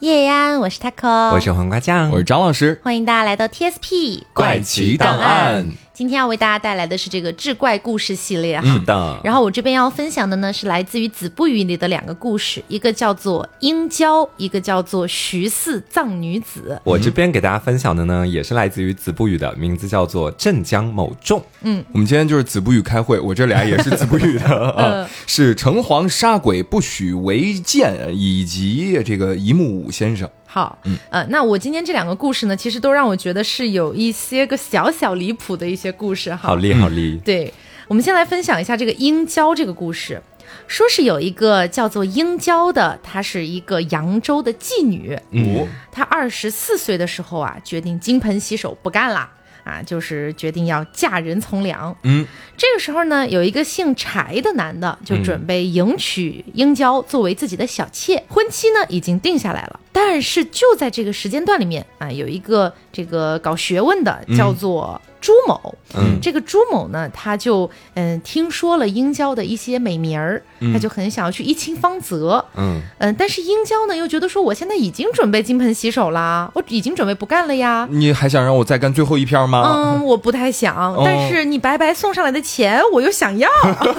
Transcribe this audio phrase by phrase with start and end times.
[0.00, 5.66] 叶安，我是 taco，我是黄瓜酱，我是张老师，欢迎大家来到 TSP 怪奇档案。
[6.00, 8.82] 今天要为大家带来的是这个志怪故事系列哈。
[8.86, 9.20] 的。
[9.22, 16.80] 然后我这边要分享的呢是来自于《子不语》里的两个故事，一个叫做殷郊，一个叫做徐四藏女子。
[16.84, 21.44] 我这边给大家分享的呢也是来自于《子不语》的，名字叫做镇江某众。
[21.60, 30.26] 嗯，我们今天就是《子不语》开会，我这俩也是《子不语》的 啊，是城隍杀鬼不许违建，以及这个一木五先生。
[30.52, 36.48] 好，嗯，呃，那我今天这两个故事呢，其实都让我觉得是有一些个小小离谱的一些故事哈。
[36.48, 37.16] 好厉好厉。
[37.24, 37.54] 对，
[37.86, 40.20] 我们先来分享一下这个英郊这个故事，
[40.66, 49.30] 说是有一个叫做英郊的，她是一个扬州的妓女，嗯，她二十四岁的时候啊，决定金盆洗手不干了。
[49.64, 51.96] 啊，就是决定要嫁人从良。
[52.02, 59.80] 嗯，这个时候呢，有一个姓柴的男的就准备迎娶英娇作为自己的小妾，婚期呢已经定下来了。
[59.92, 65.00] 但是就在这个时间段里面啊，有一个这个搞学问的叫做。
[65.20, 72.80] 朱某，嗯，这个朱某呢，他就嗯听说了英娇的一些美名儿，他就很想要去一亲芳泽，嗯。
[72.98, 79.62] 嗯，但是英娇呢又觉得说，我现在已经准备金盆洗手啦，我已经准备不干了呀，你还想让我再干最后一篇吗？
[79.66, 83.48] 嗯，我不太想，但是你白白送上来的钱我又想要，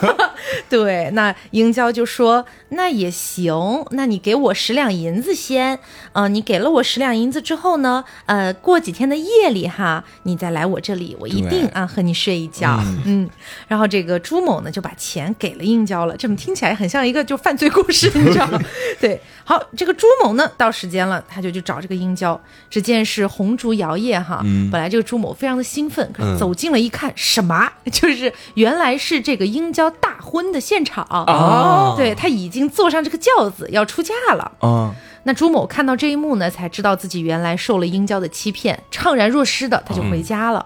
[0.69, 5.79] 对，那英娇就说那也行，那你给我十两银子先，
[6.13, 11.10] 嗯，你给了我十两银子之后呢，呃，过几天的夜里哈，你再来我这里。
[11.19, 13.29] 我一定啊和你睡一觉，嗯，
[13.67, 18.59] 然后这个朱某呢就把钱给了英娇了，这么听起来很像一个就犯罪故事，你知道吗？
[18.99, 22.39] 对，好，这个朱某呢到时间了，他就去找这个英娇，
[22.69, 27.71] 只见是红烛摇曳哈，本来这个朱某非常的兴奋，可是走近了一看，什么？
[27.91, 34.93] 就是原来是这个英娇大婚的现场哦，对他已经坐上这个轿子要出嫁了啊。
[35.23, 40.65] 那朱某看到这一幕呢，才知道自己原来受了英娇的欺骗，怅然若失的他就回家了。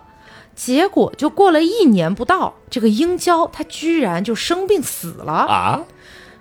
[0.56, 5.84] 结果就过了一年不到，这个英娇她居然就生病死了啊！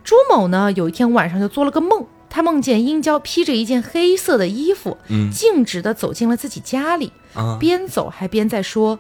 [0.05, 8.99] 朱某呢，有一天晚上就做了个梦，他梦见英娇披着一件黑色的衣服，嗯，径直的走进了自己家里，啊，边走还边在说：“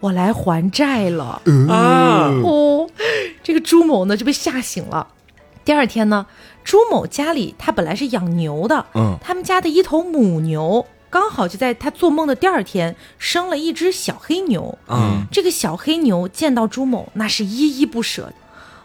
[0.00, 2.88] 我来还债了啊！”哦，
[3.42, 5.08] 这个朱某呢就被吓醒了。
[5.64, 6.26] 第二天呢，
[6.62, 10.86] 朱某家里他本来是养牛的，嗯，他们家的一头母牛。
[11.14, 14.76] 刚好就在他做梦的第二天，生了一只小黑牛。
[14.88, 18.32] 嗯，这个小黑牛见到朱某，那是依依不舍。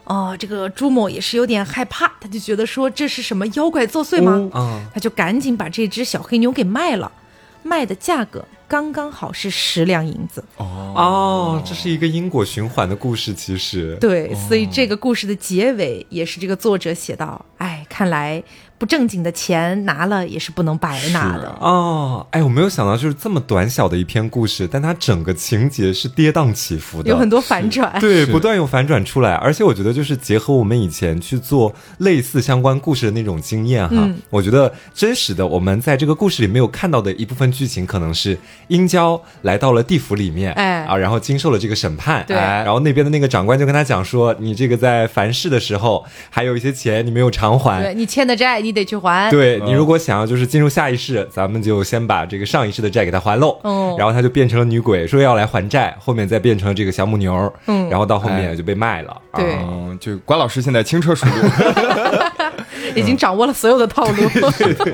[0.03, 4.47] 哦，这个朱某也是有点害怕，他就觉得说这是什么妖怪作祟吗？
[4.53, 7.12] 嗯，他就赶紧把这只小黑牛给卖了，
[7.63, 10.44] 卖的价格刚刚好是十两银子。
[10.57, 18.44] 哦，这是一个因果循环的故事，其实对，所以这个故事的结尾也是这个作者写到：哎，看来。
[18.79, 21.56] 不正经的钱拿了也是不能白拿的。
[21.59, 22.25] 哦。
[22.31, 29.34] 哎，我没有想到就是这么短小的一篇故事，但它整个情节是跌宕起伏的，有很多反转，对，不断有反转出来。
[29.34, 38.38] 而且我觉得就是结合我们以前去做类似相关故事的那种经验哈，我觉得真实的我们在这个故事里没有看到的一部分剧情，可能是
[38.69, 40.79] 殷郊来到了地府里面，哎。
[40.85, 48.59] 啊，然后经受了这个审判，对，然后那边的那个长官就跟他讲说，你这个在凡事的时候还有一些钱你没有偿还，对你欠的债。
[48.61, 53.57] 你得去还，对你如果想要就是进入下一世，咱们就先把这个上一世的债给他还喽。
[53.63, 59.16] 嗯，然后他就变成了女鬼，说要来还债，后面再变成了这个小母牛，嗯，然后到后面就被卖了。
[59.34, 59.58] 对，
[60.00, 61.50] 就关老师现在轻车熟路，
[62.96, 64.29] 已经掌握了所有的套路。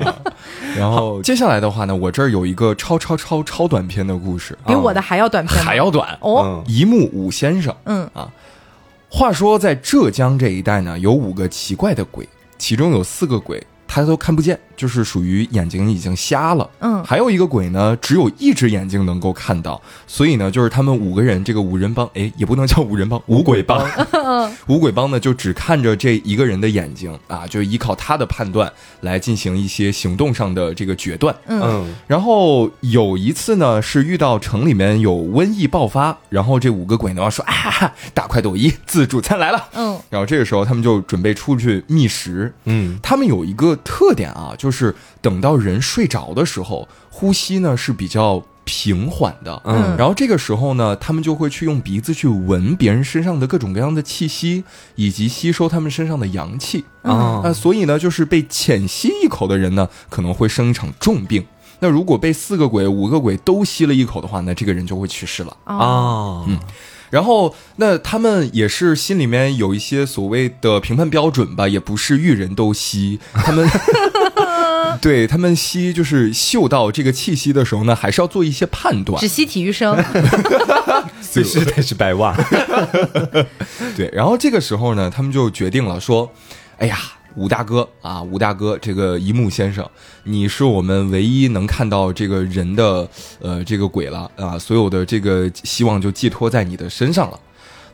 [0.76, 6.16] 然后接下来的话呢，我这儿有一个超超超超短篇的故事，比我的还要短篇，还要短。
[6.20, 6.62] 哦。
[6.66, 8.08] 一木五先生，嗯。
[8.12, 8.28] 啊，
[9.08, 12.28] 话说在浙江这一带呢，有五个奇怪的鬼。
[12.58, 13.64] 其中有四个鬼，
[14.00, 14.58] 他都看不见。
[14.76, 23.88] 就是属于眼睛已经瞎了，嗯，还有一个鬼呢，只有一只眼睛能够看到，所以呢，就是他们五个人这个五人帮，哎，也不能叫五人帮，五鬼帮，
[24.68, 28.70] 五鬼帮呢就只看着这一个人的眼睛啊，就依靠他的判断
[29.00, 44.70] 来进行一些行动上的这个决断，嗯，然后有一次呢是遇到城里面有瘟疫爆发，然后这五个鬼呢说啊，大快朵颐，自助餐来了，嗯，然后这个时候他们就准备出去觅食，嗯，他们有一个特点啊，就。
[44.76, 54.64] 是等到人睡着的时候，呼吸呢是比较平缓的，嗯，然后这个时候呢，他们就会去用鼻子去闻别人身上的各种各样的气息，
[54.96, 61.46] 以及吸收他们身上的阳气啊，那所以呢，就是被浅吸一口的人呢，可能会生一场重病。
[61.80, 66.58] 那如果被四个鬼、五个鬼都吸了一口的话，那这个人就会去世了啊，嗯。
[67.10, 73.66] 然后，那他们也是心里面有一些所谓的评判标准吧，也不是遇人都吸， 他们。
[73.66, 74.98] 吗？
[75.00, 79.28] 对他们吸就是嗅到这个气息的时候呢，还是要做一些判断只。
[79.28, 79.94] 吸体育生，
[81.34, 82.34] 必须得是白袜。
[83.94, 86.32] 对，然后这个时候呢，他们就决定了说，
[86.78, 86.98] 哎呀，
[87.36, 89.88] 吴大哥啊，吴大哥，这个一木先生，
[90.24, 93.08] 你是我们唯一能看到这个人的
[93.40, 97.38] 呃这个鬼了啊，所有的这个希望就寄托在你的身上了。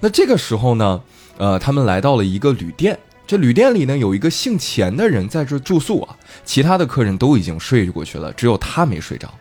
[0.01, 1.01] 那这个时候呢，
[1.37, 2.99] 呃，他们来到了一个旅店。
[3.25, 9.33] 这旅店里呢，有一个姓钱的人在这住宿啊，其他的客人都已经睡过去了，只有他没睡着。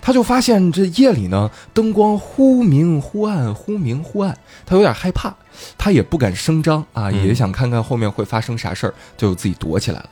[0.00, 5.34] 他就发现这夜里呢，灯光忽明忽暗，忽明忽暗，他有点害怕，
[5.78, 10.10] 他也不敢声张啊，也想看看后面会发生啥事儿，就自己躲起来了。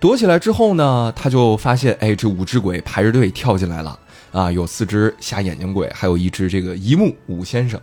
[0.00, 3.98] 躲起来之后呢，他就发现，哎，这五只鬼排着队跳进来了
[4.30, 7.80] 啊，有四只瞎眼睛鬼，还有一只这个一木五先生。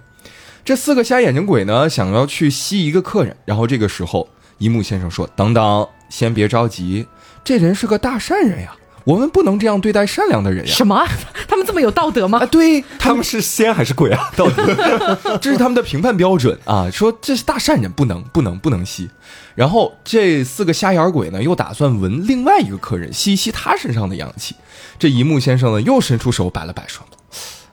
[0.64, 4.28] 这四个瞎眼睛鬼呢，想要去吸一个客人，然后这个时候，
[4.58, 7.06] 一木先生说：“等等，先别着急，
[7.44, 8.76] 这人是个大善人呀，
[9.06, 11.08] 我们不能这样对待善良的人呀。”什么？
[11.48, 12.46] 他们这么有道德吗啊，？
[12.46, 14.30] 对 他们是仙还是鬼啊？
[14.36, 15.38] 道德？
[15.42, 19.10] 这是他们的评判标准啊，说这是大善人，不能不能不能吸。
[19.56, 24.56] 然后这四个瞎眼鬼呢，又打算闻另外一个客人吸一吸他身上的阳气。
[25.00, 27.06] 这一木先生呢，又伸出手摆了摆，说：“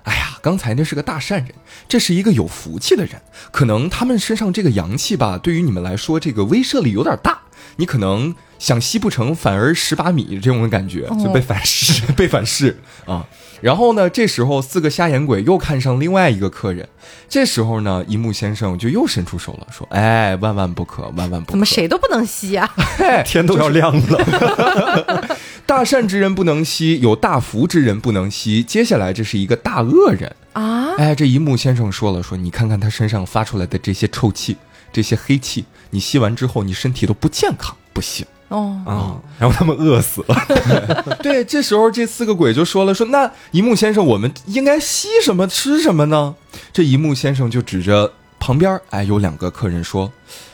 [0.04, 1.54] 哎呀，刚才那是个大善人，
[1.88, 3.20] 这是一个有福气的人。
[3.50, 7.40] 可能他们身上这个阳气吧，对于你们来说，这个威慑力有点大，
[7.76, 12.02] 你可能想吸不成，反而十八米这种感觉，就被反噬。
[12.12, 13.26] 被反噬啊。
[13.60, 16.88] 然后呢，这时候四个瞎眼鬼又看上另外一个客人。
[17.28, 21.52] 这时候呢，一木先生就又伸出手了，说：“哎，万万不可，万万不可！
[21.52, 22.68] 怎么谁都不能吸啊？
[23.24, 25.36] 天都要亮了。
[25.64, 28.64] 大善之人不能吸，有大福之人不能吸。
[28.64, 30.34] 接下来这是一个大恶人。
[30.54, 30.96] 啊？
[30.98, 34.56] 哎，这一木先生说了，说你看看他身上发出来的这些臭气，
[34.92, 41.16] 这些黑气，你吸完之后，你身体都不健康，不行。”哦，啊，然后他们饿死了。
[41.24, 46.34] 对，这时候这四个鬼就说了，说那一木先生，我们应该吸什么吃什么呢？
[46.70, 50.12] 这一木先生就指着旁边，哎，有两个客人说，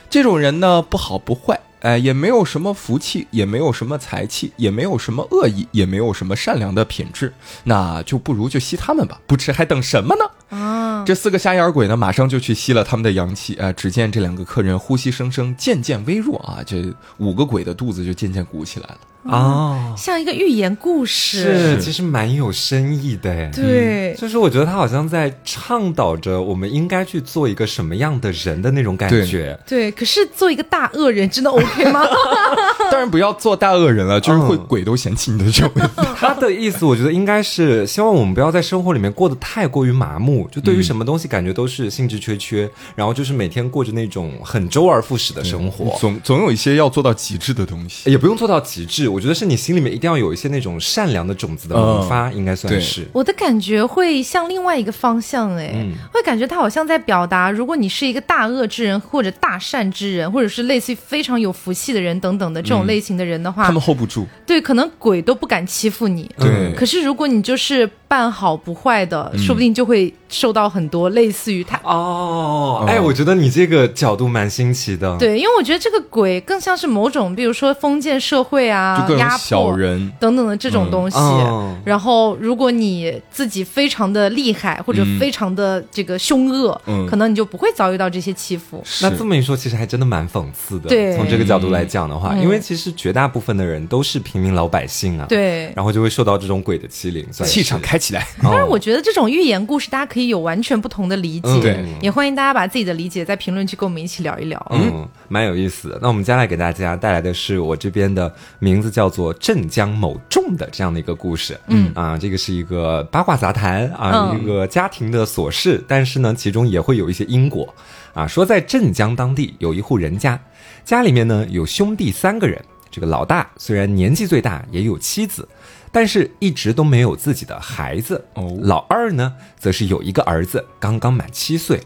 [0.08, 7.32] 这种人呢不好不坏，哎，也没有什么福气，也没有什么财气，也没有什么恶意，也没有什么善良的品质，
[7.64, 10.56] 那就不如就吸他们吧，不吃还等什么呢？
[10.58, 13.54] 啊，这四个瞎眼鬼呢，马上就去吸了他们的阳气。
[13.54, 18.98] 啊、只见这两个客人呼吸声声渐渐微弱啊，这五个鬼的肚子就渐渐鼓起来了。
[19.24, 21.76] 啊，像一个寓言故事。
[21.76, 23.50] 是，其实蛮有深意的哎。
[23.54, 29.58] 对，就是我觉得他好像在倡导着我们应该去做一个什么样的人的那种感觉。
[29.66, 32.04] 对，可是做一个大恶人真的 OK 吗？
[32.90, 35.70] 当然不要做大恶人了，就是会嗯鬼都嫌弃你的这种。
[36.16, 45.96] 他的意思，我觉得应该是希望我们不要在生活里面过得太过于麻木，就对于什么东西感觉都是兴致缺缺，然后就是每天过着那种很周而复始的生活。
[45.98, 48.10] 总总有一些要做到极致的东西。
[48.10, 53.06] 也不用做到极致，我觉得是你心里面一定要有一些那种善良的种子的萌发，应该算是。
[53.12, 55.94] 我的感觉会向另外一个方向，哎、嗯。
[56.12, 66.30] 会感觉他好像在表达，如果你是一个大恶之人，或者大善之人，或者是类似于非常有福气的人等等的这种类型的人的话，他们 hold 不住，对，可能鬼都不敢欺负你。
[66.38, 66.72] 对。
[66.74, 71.78] 可是如果你就是办好不坏的，嗯说不定就会受到很多类似于他。
[71.84, 80.10] 哦，哎，我觉得你这个角度蛮新奇的。，对，因为我觉得这个鬼更像是某种，比如说封建社会啊压迫小迫人。
[80.18, 81.16] 等等的这种东西。
[81.18, 88.82] 哦然后，如果你自己非常的厉害，或者嗯非常的这个凶恶，嗯可能你就不会遭遇到这些欺负。
[89.02, 90.88] 那这么一说，其实还真的蛮讽刺的。
[90.88, 95.72] 对从这个角度来讲的话，嗯因为其实绝大部分的人都是平民老百姓啊，，对。
[95.74, 97.80] 然后就会受到这种鬼的欺凌，算气场。
[97.80, 101.48] 开起来，当但是我觉得这种寓言故事，大家可以有完全不同的理解。
[101.48, 104.64] 嗯对也欢迎大家把自己的理解在评论区跟我们一起聊一聊。
[104.70, 105.98] 嗯，蛮有意思的。
[106.00, 111.58] 那我们接下来给大家带来的是我这边的名字叫做镇江某众的这样的一个故事。
[111.66, 117.74] 嗯啊，这个是一个八卦杂谈啊，嗯一个家庭的琐事，但是呢，其中也会有一些因果
[118.14, 118.26] 啊。
[118.26, 120.40] 说在镇江当地有一户人家，
[120.84, 125.48] 家里面呢有兄弟三个人，这个老大虽然年纪最大，也有妻子。
[125.90, 131.80] 但是一直都没有自己的孩子哦老二呢，则是有一个儿子，刚刚满七岁。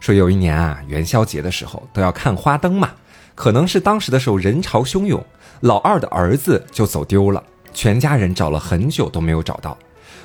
[0.00, 2.92] 说有一年啊，元宵节的时候都要看花灯嘛，
[3.34, 5.24] 可能是当时的时候人潮汹涌，
[5.60, 7.42] 老二的儿子就走丢了，
[7.74, 9.76] 全家人找了很久都没有找到。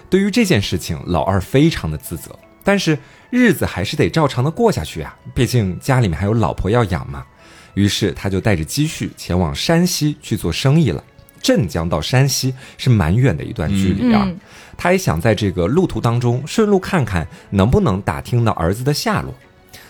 [0.10, 2.98] 对于这件事情，老二非常的自责，但是
[3.32, 7.26] 日子还是得照常的过下去啊，毕竟家里面还有老婆要养嘛。
[7.74, 11.04] 于是他就带着积蓄前往山西去做生意了。
[11.44, 14.40] 镇江到山西是蛮远的一段距离啊，嗯
[14.76, 19.32] 他也想在这个路途当中顺路看看能不能打听到儿子的下落。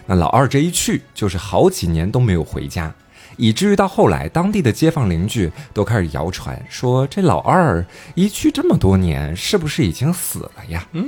[0.05, 2.93] 那老二这一去就是好几年都没有回家，
[3.37, 7.83] 以至于到后来，当地的街坊邻居都开始谣传说，这老二
[8.13, 10.85] 一去这么多年，是不是已经死了呀？
[10.91, 11.05] 嗯，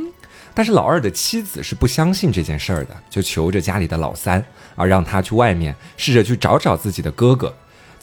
[0.54, 4.44] 但是老二的妻子是不相信这件事儿的，就求着家里的老三
[4.78, 7.54] 啊，让他去外面试着去找找自己的哥哥。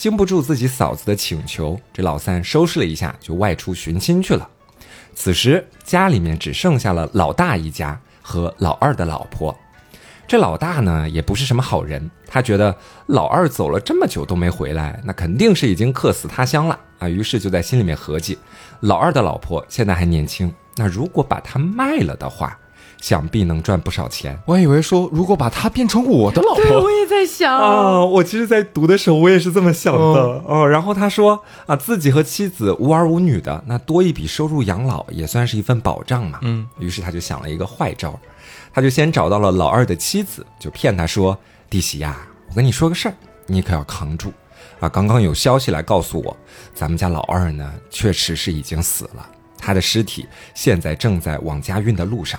[0.03, 4.49] 经不住自己嫂子的请求，这老三收拾了一下，就外出寻亲去了。
[5.15, 9.57] 此时家里面只剩下了老大一家和老二的老婆。
[10.27, 17.09] 这老大呢也不是什么好人，他觉得老二走了这么久都没回来，那肯定是已经客死他乡了啊。
[17.09, 18.37] 于是就在心里面合计，
[18.81, 22.59] 老二的老婆现在还年轻，那如果把她卖了的话，
[23.03, 24.39] 想必能赚不少钱。
[24.47, 27.53] 我以为说如果把她变成我的老对，婆我，也在想。
[27.55, 30.01] 啊，我其实，在读的时候我也是这么想的
[30.47, 30.67] 哦。
[30.67, 36.39] 然后他说啊，自己和妻子无儿无女的，那多一笔收入养老也算是一份保障嘛。
[36.43, 38.19] 嗯，于是他就想了一个坏招，
[38.73, 41.37] 他就先找到了老二的妻子，就骗他说
[41.69, 42.17] ：“弟媳呀，
[42.49, 43.15] 我跟你说个事儿，
[43.47, 44.33] 你可要扛住
[44.79, 44.89] 啊！
[44.89, 46.37] 刚刚有消息来告诉我，
[46.73, 49.29] 咱们家老二呢，确实是已经死了，
[49.59, 52.39] 他的尸体现在正在往家运的路上。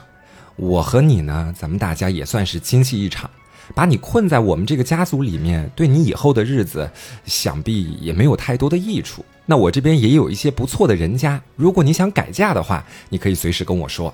[0.55, 3.29] 我和你呢，咱们大家也算是亲戚一场。”
[3.73, 6.91] 把你困在我们这个家族里面，对你以后的日子，
[7.25, 9.23] 想必也没有太多的益处。
[9.45, 14.13] 那我这边也有一些不错的人家，如果你想改嫁的话，你可以随时跟我说。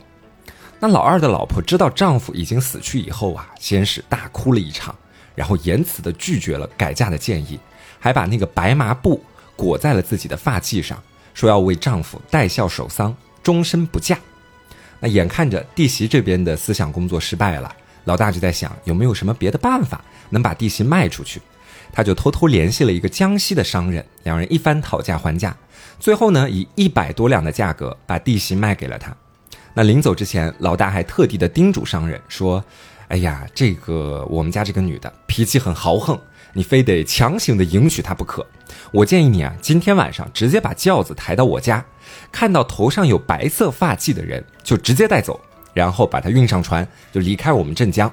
[0.79, 4.95] 那老二的老婆知道丈夫已经死去以后啊，先是大哭了一场，
[5.33, 7.59] 然后严词的拒绝了改嫁的建议，
[7.99, 9.19] 还把那个白麻布
[9.55, 11.01] 裹在了自己的发髻上，
[11.33, 14.19] 说要为丈夫戴孝守丧，终身不嫁。
[14.99, 17.75] 那眼看着弟媳这边的思想工作失败了。
[18.05, 21.41] 老大就在想有没有什么别的办法能把弟媳卖出去，
[21.91, 25.55] 他就偷偷联系了一个江西的商人，两人一番讨价还价，
[25.99, 29.15] 最后呢以一百多两的价格把弟媳卖给了他。
[29.73, 32.63] 那临走之前，老大还特地的叮嘱商人说
[33.09, 36.19] ：“哎呀，这个我们家这个女的脾气很豪横，
[36.53, 38.45] 你非得强行的迎娶她不可。
[38.91, 41.85] 我建议你啊，今天晚上直接把轿子抬到我家，
[42.31, 45.39] 看到头上有白色发髻的人就直接带走。”
[45.71, 48.11] 然后把他运上船，就离开我们镇江。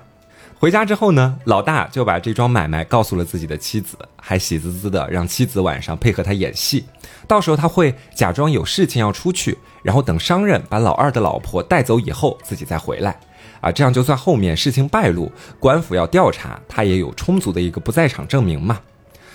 [0.59, 6.85] 回家之后呢，老大就把这桩买卖告诉了自己的妻子，还喜滋滋的让妻子晚上配合他演戏。
[7.26, 13.19] 到时候他会假装有事情要出去，然后等商人把老二的老婆带走以后，自己再回来。
[13.66, 18.78] 啊，这样就算后面事情败露，官府要调查，他也有充足的一个不在场证明嘛。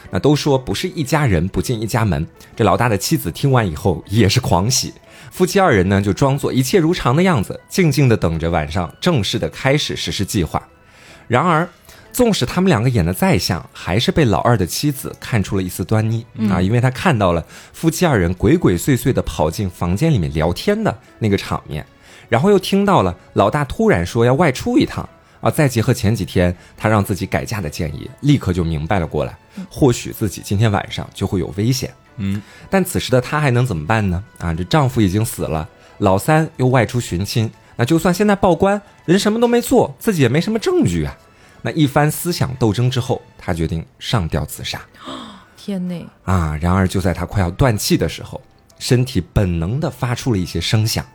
[0.09, 4.93] 那都说不是一家人不进一家门，这老大的妻子听完以后 也是狂喜。
[5.31, 10.65] 夫妻二人呢，就装作一切如常的样子，静静的等着晚上正式的开始实施计划。
[11.27, 11.67] 然而，
[12.13, 21.85] 纵使他们两个演的再像，还是被老二的妻子看出了一丝端倪啊，因为他看到了夫妻二人鬼鬼祟祟的跑进房间里面聊天的那个场面，
[22.29, 25.07] 然后又听到了老大突然说要外出一趟
[25.41, 29.37] 啊，再结合前几天他让自己改嫁的建议，立刻就明白了过来，
[29.69, 31.93] 或许自己今天晚上就会有危险。
[32.17, 34.23] 嗯，但此时的她还能怎么办呢？
[34.37, 35.67] 啊，这丈夫已经死了，
[35.99, 41.17] 老三又外出寻亲，那就算现在报官，人什么都没做，自己也没什么证据啊。
[41.63, 44.81] 那一番思想斗争之后，她决定上吊自杀。
[45.55, 46.57] 天呐啊！
[46.59, 48.41] 然而就在她快要断气的时候，
[48.77, 51.05] 身体本能的发出了一些声响。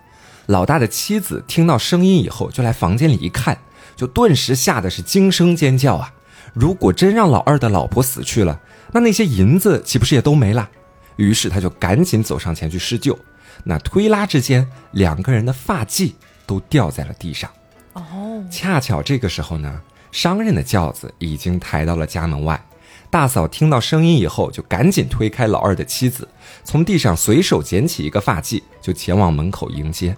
[0.47, 3.59] 老大的妻子听到声音以后，就来房间里一看，
[3.97, 6.13] 就顿时吓得是惊声尖叫啊！
[6.55, 8.61] 如果真让老二的老婆死去了，
[8.93, 10.69] 那那些银子岂不是也都没了？
[11.17, 13.19] 于是他就赶紧走上前去施救，
[13.65, 16.13] 那推拉之间，两个人的发髻
[16.47, 17.51] 都掉在了地上。
[17.95, 19.81] 哦，恰巧这个时候呢，
[20.13, 22.63] 商人的轿子已经抬到了家门外。
[23.11, 26.29] 大嫂听到声音以后，就赶紧推开老二的妻子，
[26.65, 30.17] 从地上随手捡起一个发髻，就前往门口迎接。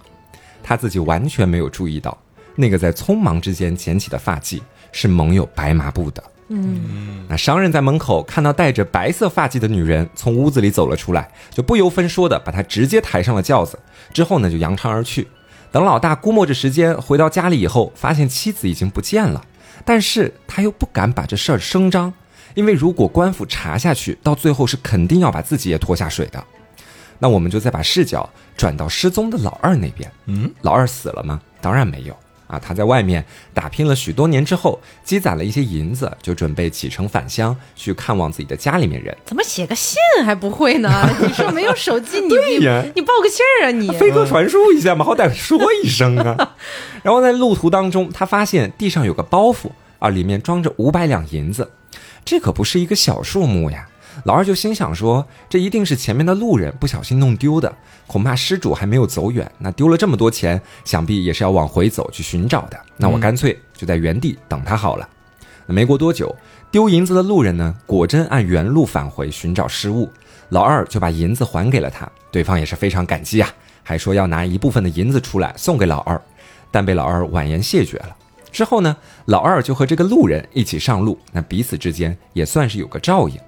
[0.63, 2.17] 她自己完全没有注意到，
[2.55, 4.61] 那个在匆忙之间捡起的发髻
[4.91, 6.23] 是蒙有白麻布的。
[6.51, 13.77] 嗯，那商人在门口看到戴着白色发髻的女人从屋子里走了出来，就不由分说的把她直接抬上了轿子，
[14.11, 15.27] 之后呢就扬长而去。
[15.71, 19.45] 等老大估摸着时间回到家里以后，发现妻子已经不见了，
[19.85, 22.11] 但是他又不敢把这事儿声张，
[22.55, 26.43] 因为如果官府查下去，到最后是肯定要把自己也拖下水的。
[27.19, 30.11] 那我们就再把视角转到失踪的老二那边。
[30.25, 31.39] 嗯，老二死了吗？
[31.61, 32.15] 当然没有。
[32.47, 33.23] 啊，他在外面
[33.53, 39.15] 打拼了许多年之后，积攒了一些银子，就准备启程返乡去看望自己的家里面人。
[39.23, 40.89] 怎么写个信还不会呢？
[41.21, 43.87] 你说没有手机，你对呀你你报个信儿啊你？
[43.99, 46.55] 飞鸽传书一下嘛，好歹说一声啊。
[47.03, 51.69] 然后在路途当中，他发现地上有个包袱啊，里面装着五百两银子，
[52.25, 53.87] 这可不是一个小数目呀。
[54.23, 57.73] 老二就心想说，这一定是前面的路人不小心弄丢的，
[58.05, 62.79] 恐怕失主还没有走远，那丢了这么多钱，想必也是要往回走去寻找的。
[62.97, 65.07] 那我干脆就在原地等他好了。
[65.65, 66.35] 那没过多久，
[66.71, 70.09] 丢银子的路人呢，果真按原路返回寻找失物，
[70.49, 73.49] 老二就把银子还给了他，对方也是非常感激啊，
[73.83, 76.19] 还说要拿一部分的银子出来送给老二，
[76.71, 78.15] 但被老二婉言谢绝了。
[78.51, 83.39] 之后呢，老二就和这个路人一起上路，那彼此之间也算是有个照应。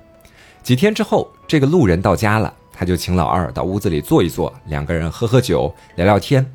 [0.64, 6.46] 几天之后，这个路人到家了，他就请老二到屋子里坐一坐，两个人喝喝酒，聊聊天。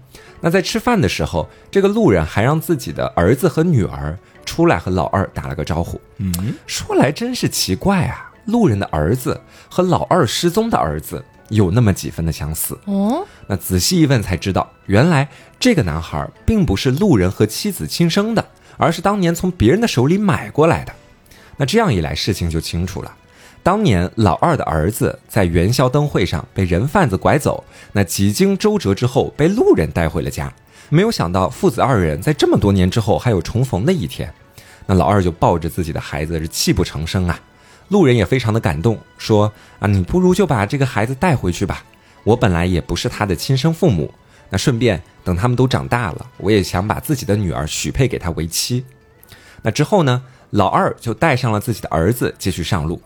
[0.41, 6.01] 那在吃饭的时候，这个路人还让自己的儿子和女儿出来和老二打了个招呼。
[6.19, 12.79] 嗯，说来真是奇怪啊，路人的儿子和老二失踪的儿子有那么几分的相似。
[12.85, 18.47] 哦，那仔细一问才知道，原来这个男孩并不是路人和妻子亲生的，
[18.77, 20.93] 而是当年从别人的手里买过来的。
[21.57, 23.13] 那这样一来，事情就清楚了。
[23.67, 30.55] 当年老二的儿子在元宵灯会上被人贩子拐走，那几经周折之后被路人带回了家。
[30.89, 34.33] 没有想到父子二人在这么多年之后还有重逢的一天，
[34.87, 37.41] 那老二就抱着自己的孩子是泣不成声啊。
[37.89, 41.83] 路人也非常的感动，说啊，你不如就把这个孩子带回去吧。
[42.23, 44.15] 我本来也不是他的亲生父母，
[44.49, 48.85] 那顺便等他们都长大了，我也想把自己的女儿许配给他为妻。
[49.63, 53.03] 那之后呢，老二就带上了自己的儿子继续上路。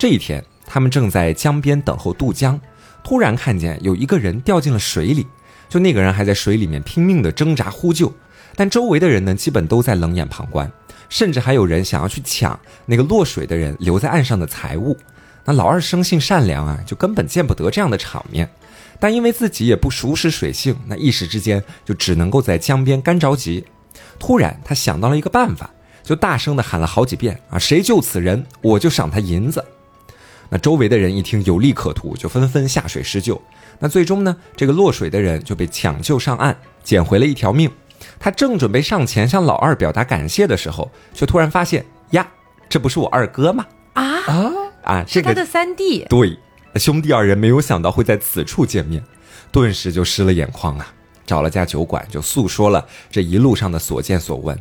[0.00, 2.58] 这一天，他们正在江边等候渡江，
[3.04, 5.26] 突然看见有一个人掉进了水里，
[5.68, 8.10] 就那个人还在水里面拼命的挣扎呼救，
[8.56, 10.72] 但周围的人呢，基本都在冷眼旁观，
[11.10, 14.96] 甚至还有人想要去抢那个落水的人留在岸上的财物。
[15.44, 18.48] 那老二生性善良啊，就根本见不得这样的场面，
[18.98, 23.62] 但因为自己也不熟识水性，那一时之间就只能够在江边干着急。
[24.18, 25.68] 突然，他想到了一个办法，
[26.02, 29.62] 就大声的喊了好几遍啊，谁救此人，我就赏他银子。
[30.50, 33.40] 那周围的人一听有利可图，就纷纷下水施救。
[33.78, 37.70] 那最终呢，这个落水的人就被抢救上岸，捡回了一条命。
[38.18, 42.28] 他正准备上前向老二表达感谢的时候，却突然发现呀，
[42.68, 43.64] 这不是我二哥吗？
[43.94, 44.52] 啊啊
[44.82, 46.04] 啊，是他的三弟。
[46.08, 46.38] 对，
[46.76, 49.02] 兄弟二人没有想到会在此处见面，
[49.52, 50.92] 顿时就湿了眼眶啊！
[51.26, 54.58] 找了家酒馆，就诉说了这一路上的所见所闻。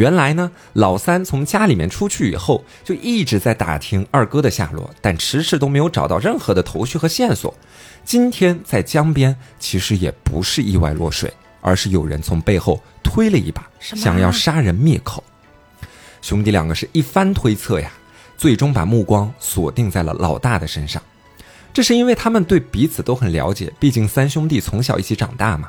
[0.00, 7.54] 原来呢，老三从家里面出去以后，就一直在打听二哥的下落，但迟迟都没有找到任何的头绪和线索。
[8.02, 15.22] 今天在江边，其实也不是意外落水，而是有人从背后推了一把，想要杀人灭口。
[16.22, 17.92] 兄弟两个是一番推测呀，
[18.38, 21.02] 最终把目光锁定在了老大的身上。
[21.74, 25.68] 这是因为他们对彼此都很了解，毕竟三兄弟从小一起长大嘛。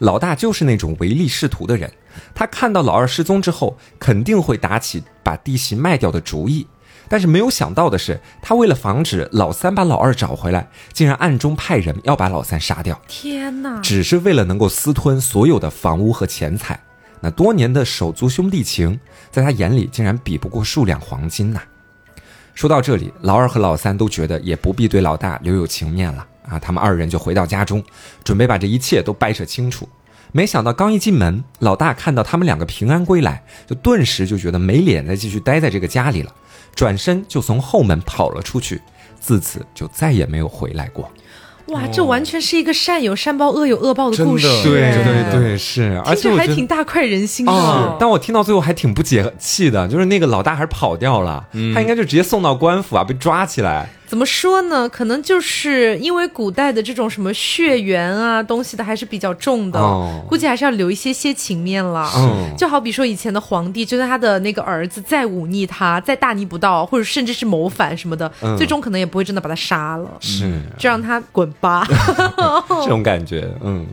[0.00, 1.90] 老大就是那种唯利是图的人，
[2.34, 6.66] 他看到老二失踪之后，肯定会打起把弟媳卖掉的主意。
[7.08, 13.00] 但是没有想到的是，他为了防止老三把老二找回来，竟然暗中派人要把老三杀掉。
[13.08, 13.80] 天哪！
[13.80, 16.78] 只是为了能够私吞所有的房屋和钱财。
[17.20, 18.98] 那多年的手足兄弟情，
[19.30, 21.60] 在他眼里竟然比不过数两黄金呐。
[22.54, 26.58] 说到这里，老二和老三都觉得也不必对老大留有情面了啊！
[26.60, 27.82] 他们二人就回到家中，
[28.22, 29.88] 准备把这一切都掰扯清楚。
[30.32, 36.32] 没想到刚一进门，老大看到他们两个平安归来，就顿时就觉得没脸再继续待在这个家里了，
[36.74, 38.80] 转身就从后门跑了出去，
[39.18, 41.10] 自此就再也没有回来过。
[41.66, 47.52] 哇，这完全是一个善有善报、恶有恶报的故事，对对对是，而且听着还挺大快人心的。
[47.52, 47.96] 啊！
[48.00, 53.88] 但我听到最后还挺不解气的，就是那个老大还是跑掉了，他应该就直接送到官府啊，被抓起来。
[54.10, 54.88] 怎么说呢？
[54.88, 62.10] 可能就是因为古代的这种什么血缘啊东西的还是比较重的，哦估计还是要留一些些情面了。
[62.16, 71.86] 嗯就好比说以前的皇帝，就算他的那个儿子再忤逆他，再大逆不道，或者甚至是谋反什么的，嗯最终可能也不会真的把他杀了，是就让他滚吧。
[72.82, 73.86] 这种感觉，嗯，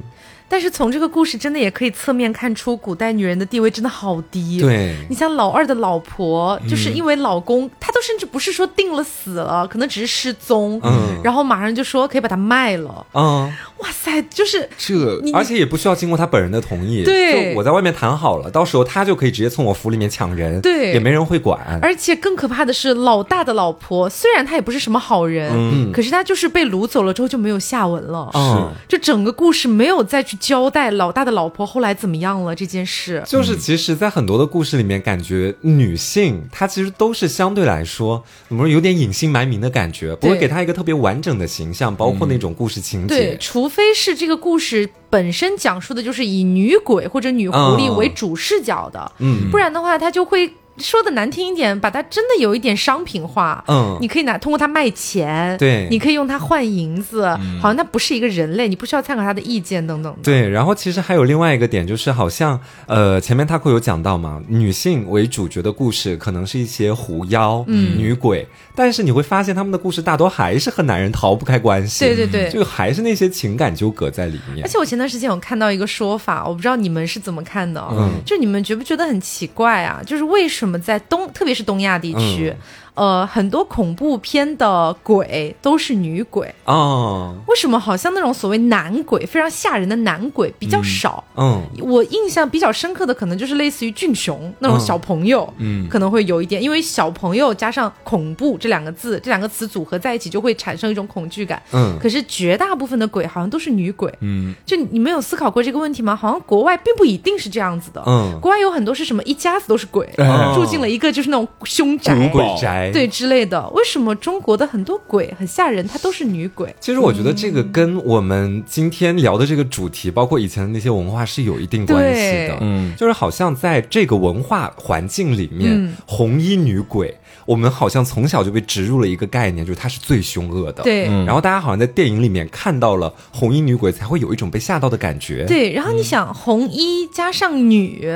[0.50, 4.60] 但是从这个故事真的也可以侧面看出，古代女人的地位真的好低。。
[4.62, 13.06] 对，你像老二的老婆，就是因为老公，他都甚至不是说定了死了，可能只是失踪，嗯然后马上就说可以把他卖了。
[13.14, 21.80] 嗯，哇塞，就是这而且也不需要经过他本人的同意，对就我在外面谈好了，到时候他就可以直接从我府里面抢人，对也没人会管。
[21.82, 28.30] 而且更可怕的是，老大的老婆虽然她也不是什么好人，嗯可是她就是被掳走了之后就没有下文了。
[28.34, 33.24] 嗯就整个故事没有再去交代老大的老婆后来怎么样了这件事。
[33.26, 43.38] 就是其实，在很多的故事里面，感觉女性她其实都是相对来说，怎么说有点隐姓埋名的感觉，不会给她一个特别完整的形象，包括那种故事情对，节。
[43.40, 53.64] 除非是这个故事本身讲述的就是以女鬼或者女狐狸嗯为主视角的，嗯不然的话，它就会说的难听一点，把它真的有一点商品化。
[53.68, 60.20] 嗯你可以拿通过它卖钱，对你可以用它换银子，嗯好像它不是一个人类，你不需要参考它的意见等等的。
[60.24, 74.70] 对，然后其实还有另外一个点，就是好像呃，前面他会有讲到嘛，女性为主角的故事可能是一些狐妖、嗯女鬼，但是你会发现他们的故事大多还是和男人逃不开关系，对对对就还是那些情感纠葛在里面而。
[74.70, 80.02] 且我前段时间有看到一个说法，我不知道你们是怎么看的，嗯就你们觉不觉得很奇怪啊？
[80.06, 82.54] 就是为什么在东，特别是东亚地区，
[82.98, 91.24] 呃，很多恐怖片的鬼都是女鬼，哦，为什么好像那种所谓男鬼非常吓人的男鬼比较少？
[91.36, 101.62] 嗯我印象比较深刻的可能就是类似于俊雄那种小朋友，嗯可能会有一点，因为小朋友加上恐怖这两个字，这两个词组合在一起就会产生一种恐惧感。
[101.74, 104.56] 嗯，可是绝大部分的鬼好像都是女鬼，嗯。
[104.66, 106.16] 就你们有思考过这个问题吗？
[106.16, 108.40] 好像国外并不一定是这样子的，嗯。
[108.42, 110.52] 国外有很多是什么一家子都是鬼，哎。
[110.56, 113.68] 住进了一个就是那种凶宅，宅对之类的。
[113.70, 116.74] 为什么中国的很多鬼很吓人，它都是女鬼？
[116.80, 122.58] 其实我觉得这个跟我们今天聊的这个主题，包括以前的那些文化是有一定关系的。
[122.62, 130.84] 嗯就是好像在这个文化环境里面，嗯红衣女鬼，我们好像从小就被植入了一个概念，就是她是最凶恶的。。
[130.84, 131.08] 对。
[131.08, 138.08] 嗯然后大家好像在电影里面看到了红衣女鬼，才会有一种被吓到的感觉。，对，然后你想，红衣加上女，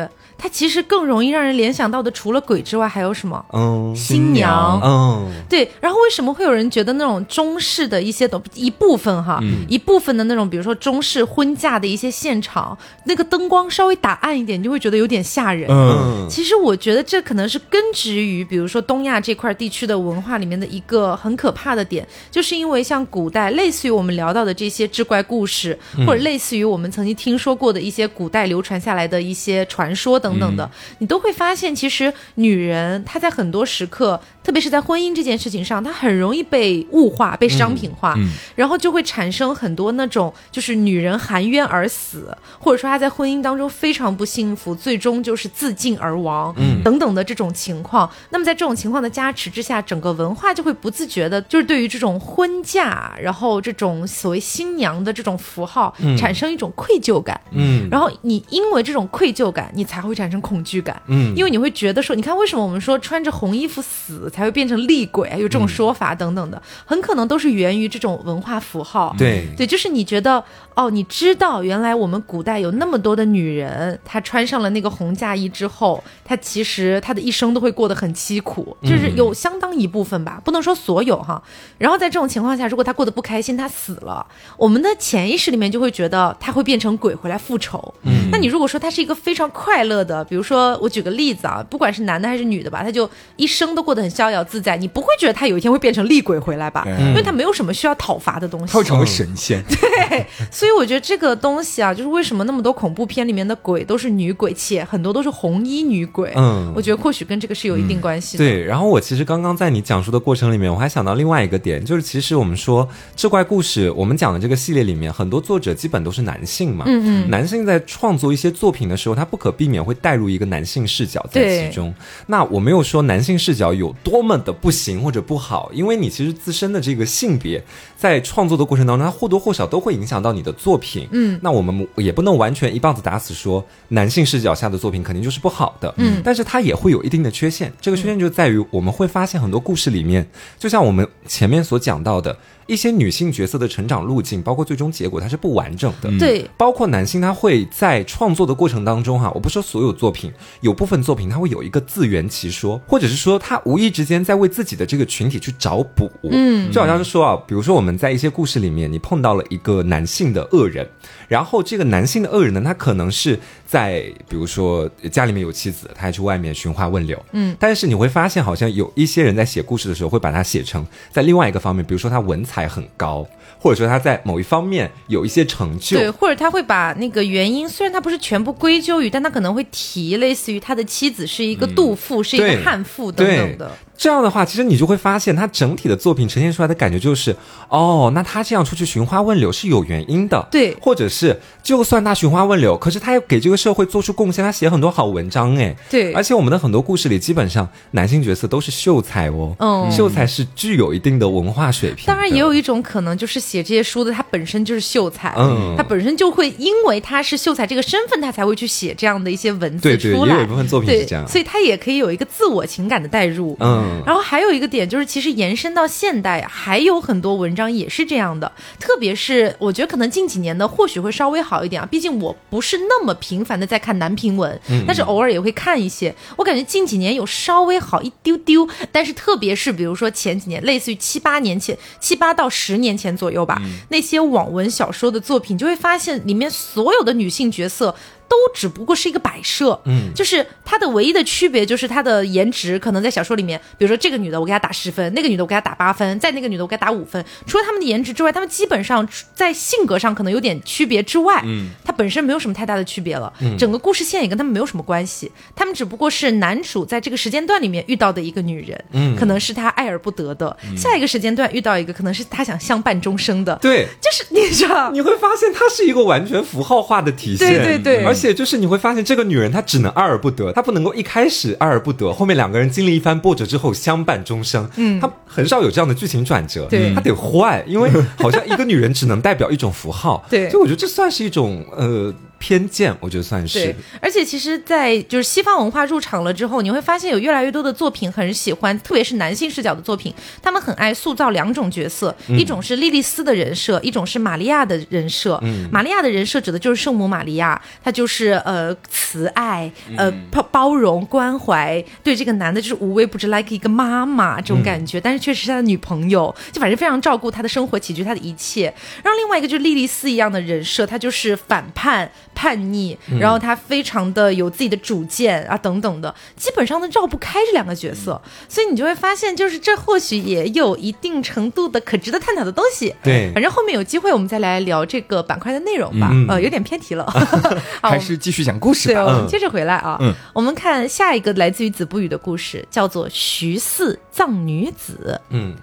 [0.42, 3.46] 它其实更容易让人联想到的，除了鬼之外，还有什么？
[3.54, 12.76] 嗯新娘嗯对，然后为什么会有人觉得那种中式的一些的一部分哈，一部分的那种，比如说中式婚嫁的一些现场，
[13.06, 15.70] 那个灯光稍微打暗一点，你就会觉得有点吓人。
[15.70, 25.78] 嗯其实我觉得这可能是根植于，比如说东亚这块地区的文化里面的一个很可怕的点，就是因为像古代类似于我们聊到的这些志怪故事，
[26.08, 48.10] 或者类似于我们曾经听说过的一些古代流传下来的一些传说等等等的，你都会发现，其实女人她在很多时刻，特别是在婚姻这件事情上，她很容易被物化、被商品化，嗯然后就会产生很多那种就是女人含冤而死，或者说她在婚姻当中非常不幸福，最终就是自尽而亡，等等的这种情况。
[48.30, 57.40] 那么在这种情况的加持之下，整个文化就会不自觉的，就是对于这种婚嫁，然后这种所谓新娘的这种符号，产生一种愧疚感。
[57.52, 57.88] 嗯。
[57.90, 61.02] 然后你因为这种愧疚感，你才会产生恐惧感。
[61.08, 65.36] 嗯因为你会觉得说，你看为什么我们说穿着红衣服死才会变成厉鬼啊？
[65.36, 69.16] 有这种说法等等的，很可能都是源于这种文化符号。
[69.18, 70.44] 对对，就是你觉得
[70.76, 81.42] 哦，你知道原来我们古代有那么多的女人，她穿上了那个红嫁衣之后，她其实她的一生都会过得很凄苦，就是有相当一部分吧，不能说所有哈。
[81.78, 84.26] 然后在这种情况下，如果她过得不开心，她死了，
[84.58, 87.94] 我们的潜意识里面就会觉得她会变成鬼回来复仇。
[88.04, 96.84] 嗯，那你如果说她是一个非常快乐的，比如说我举个例子啊，不管是男的还是女的吧，他就一生都过得很逍遥自在，你不会觉得他有一天会变成厉鬼回来吧？
[96.88, 98.74] 嗯因为他没有什么需要讨伐的东西。
[98.74, 99.64] 他会成为神仙。
[99.64, 106.34] 对，所以我觉得这个东西啊，就是为什么那么多恐怖片里面的鬼都是女鬼，且很多都是红衣女鬼。
[106.36, 108.44] 嗯我觉得或许跟这个是有一定关系的。
[108.44, 116.86] 对，然后我其实刚刚在你讲述的过程里面，我还想到另外一个点，就是其实我们说这怪故事，我们讲的这个系列里面，很多作者基本都是男性嘛。
[116.88, 121.94] 嗯嗯男性在创作一些作品的时候，他不可避免会带入一个男性视角在其中。
[122.28, 127.64] 那我没有说男性视角有多么的不行或者不好，因为你其实自身的这个性别
[127.98, 131.08] 在创作的过程当中，它或多或少都会影响到你的作品。
[131.12, 135.94] 嗯，那我们也不能完全一棒子打死说男性视角下的作品肯定就是不好的。
[135.98, 137.72] 嗯但是它也会有一定的缺陷。
[137.82, 140.28] 这个缺陷就在于我们会发现很多故事里面，
[140.60, 146.10] 就像我们前面所讲到的一些女性角色的成长路径，包括最终结果，它是不完整的。
[146.18, 156.72] 对，包括男性，他会在创作的过程当中，哈，我不说所有作品，有部分作品他会有一个自圆其说，或者是说他无意之间在为自己的这个群体去找补，嗯。
[156.72, 160.88] 就好像是说啊，比如说我们在一些故事里面，你碰到了一个男性的恶人，
[161.28, 163.40] 然后这个男性的恶人呢，他可能是
[163.72, 173.26] 在比如说家里面有妻子，他还去外面寻花问柳，嗯，但是你会发现，好像有一些人在写故事的时候，会把它写成在另外一个方面，比如说他文采很高，
[173.58, 183.72] 或者说他在某一方面有一些成就，对，或者他会把那个原因，虽然他不是全部归咎于，但他可能会提类似于他的妻子是一个妒妇，是一个对悍妇等等的。
[183.96, 187.36] 这样的话，其实你就会发现，他整体的作品呈现出来的感觉就是，
[187.70, 202.08] 哦，那他这样出去寻花问柳是有原因的，对，或者是就算他寻花问柳，可是他也给这个社会做出贡献，他写很多好文章，哎，对，而且我们的很多故事里，基本上男性角色都是秀才哦，嗯，秀才是具有一定的文化水平。
[202.08, 210.34] 当然，也有一种可能，就是写这些书的他本身就是秀才，嗯，他本身就会因为他是秀才这个身份，他才会去写这样的一些文字出来。
[210.34, 214.02] 也有一部分作品是这样，所以他也可以有一个自我情感的代入，嗯。
[214.06, 218.52] 然后还有一个点就是，其实延伸到现代，还有很多文章也是这样的。
[218.80, 226.14] 特别是我觉得可能近几年的或许会稍微好一点啊，毕竟我不是那么频繁的在看男频文，但是偶尔也会看一些。
[226.38, 237.96] 我感觉近几年有稍微好一丢丢，但是特别是比如说前几年，类似于七八年前、七八到十年前左右吧，那些网文小说的作品，就会发现里面所有的女性角色。
[238.32, 247.24] 都只不过是一个摆设，嗯，就是它的唯一的区别就是它的颜值可能在小说里面，比如说这个女的我给她打十分，那个女的我给她打八分，在那个女的我给她打五分。
[247.46, 253.34] 除了他们的颜值之外，他们基本上在性格上可能有点区别之外，嗯，它本身没有什么太大的区别了。
[253.60, 263.54] 整个故事线也跟他们没有什么关系，他们只不过是男主在这个时间段里面遇到的一个女人，嗯，可能是他爱而不得的；下一个时间段遇到一个可能是他想相伴终生的。
[263.62, 268.21] 对，就是你知道，你会发现它是一个完全符号化的体现，对对对，而且。
[268.22, 274.70] 且就是你会发现，这个女人她只能爱而不得，她不能够一开始爱而不得，后面两个人经历一番波折之后相伴终生。
[274.76, 276.68] 嗯，她很少有这样的剧情转折。
[276.70, 280.24] 对，她得坏，因为好像一个女人只能代表一种符号。
[280.30, 282.14] 对，所以我觉得这算是一种呃。
[282.42, 283.60] 偏见，我觉得算是。
[283.60, 295.40] 对，而且其实，在就是西方文化入场了之后，你会发现有越来越多的作品很喜欢，特别是男性视角的作品，他们很爱塑造两种角色，一种是莉莉丝的人设，一种是玛利亚的人设。
[295.44, 308.74] 嗯，玛利亚的人设指的就是圣母玛利亚，她就是呃慈爱，呃包包容关怀，对这个男的就是无微不至，like 一个妈妈这种感觉，但是确实是他的女朋友，就反正非常照顾他的生活起居，他的一切。
[309.04, 312.10] 然后另外一个就是莉莉丝一样的人设，她就是反叛。
[312.34, 322.96] 叛逆，然后他非常的有自己的主见啊，等等的，基本上都绕不开这两个角色，所以你就会发现，就是这或许也有一定程度的可值得探讨的东西。
[323.04, 326.12] 对，反正后面有机会我们再来聊这个板块的内容吧。
[326.30, 327.06] 呃，有点偏题了，
[327.82, 328.90] 还是继续讲故事。
[328.90, 329.98] 对，我们接着回来啊。
[330.00, 335.20] 嗯，我们看下一个来自于子不语的故事，叫做徐四藏女子。
[335.30, 335.56] 嗯，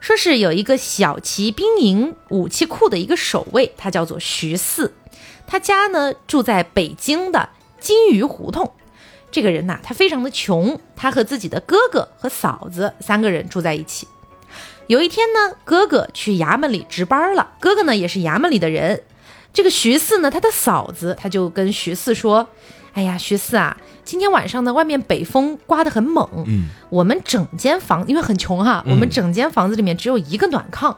[0.00, 4.92] 说是有一个小骑兵营武器库的一个守卫，他叫做徐四。
[5.46, 7.48] 他家呢住在北京的
[7.80, 8.72] 金鱼胡同，
[9.30, 14.08] 这个人呐，他非常的穷，他和自己的哥哥和嫂子三个人住在一起。
[14.88, 19.02] 有一天呢，哥哥去衙门里值班了，哥哥呢也是衙门里的人。
[19.52, 22.46] 这个徐四呢，他的嫂子他就跟徐四说
[22.92, 30.94] ：“哎呀，徐四啊，今天晚上呢，外面北风刮得很猛，嗯，我们整间房因为很穷哈，我们整间房子里面只有一个暖炕。”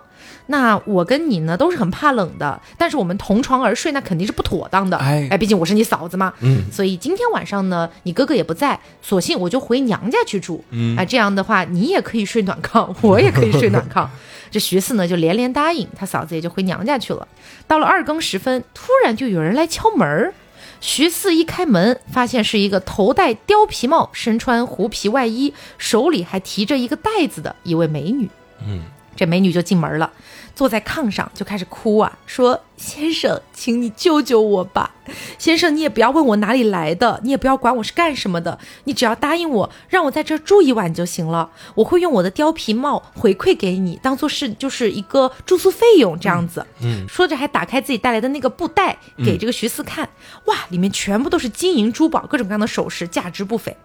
[0.47, 4.97] 那我跟你呢都是很怕冷的，但是我们同床而睡那肯定是不妥当的。
[4.97, 6.33] 哎哎，毕竟我是你嫂子嘛。
[6.41, 10.65] 嗯，所以今天晚上呢，你哥哥也不在，索性我就回娘家去住。
[10.71, 14.09] 嗯，啊，这样的话你也可以睡暖炕，我也可以睡暖炕。
[14.51, 17.29] 这徐四呢就连连答应，他嫂子也就回娘家去了。
[17.67, 20.33] 到了二更时分，突然就有人来敲门。
[20.81, 28.31] 徐四一开门，发现是一个头戴貂皮帽、身穿狐皮外衣、手里还提着一个袋子的一位美女。
[28.67, 28.83] 嗯。
[29.19, 30.13] 这美女就进门了，
[30.55, 34.95] 坐在炕上就开始哭啊，说：“先生，请你救救我吧！
[35.39, 41.51] 先生，你也不要问我哪里来的，你也不要管我是干什么的，你只要答应我，让我在这住一晚就行了。
[41.75, 50.09] 我会用我的貂皮帽回馈给你，当做是就是一个住宿费用这样子。”嗯，说着还打开自己带来的那个布袋给这个徐四看，
[50.45, 53.77] 哇，里面全部都是金银珠宝，各种各样的首饰，价值不菲。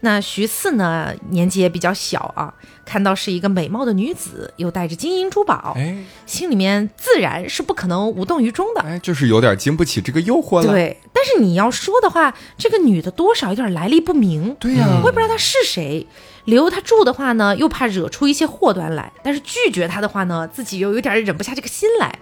[0.00, 2.52] 那徐四呢，年纪也比较小啊，
[2.84, 10.72] 看到是一个美貌的女子，又带着金银珠宝，哎，心里面自然是不可能无动于衷的，哎，就是有点经不起这个诱惑了。
[10.72, 16.06] 对，但是你要说的话，这个女的多少有点来历不明，对呀，我也不知道她是谁，
[16.44, 22.18] 留他住的话呢，又怕惹出一些祸端来，但是拒绝他的话呢，自己又有点忍不下这个心来。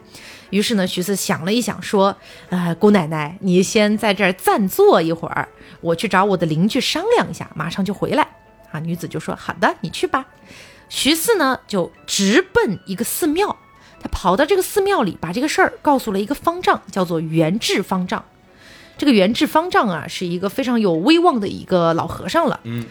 [0.51, 2.17] 于是呢，徐四想了一想，说
[2.49, 5.47] ：“呃，姑奶奶，你先在这儿暂坐一会儿，
[5.83, 8.27] 我去找我的邻居商量一下，马上就回来。”
[8.73, 10.27] 啊，女子就说：“好的，你去吧。”
[10.89, 13.57] 徐四呢，就直奔一个寺庙，
[14.01, 18.25] 他跑到这个寺庙里，把这个事儿告诉了一个方丈，叫做元智方丈。
[18.97, 22.61] 这个元智方丈啊，是一个非常有威望的一个老和尚了。
[22.65, 22.87] 嗯。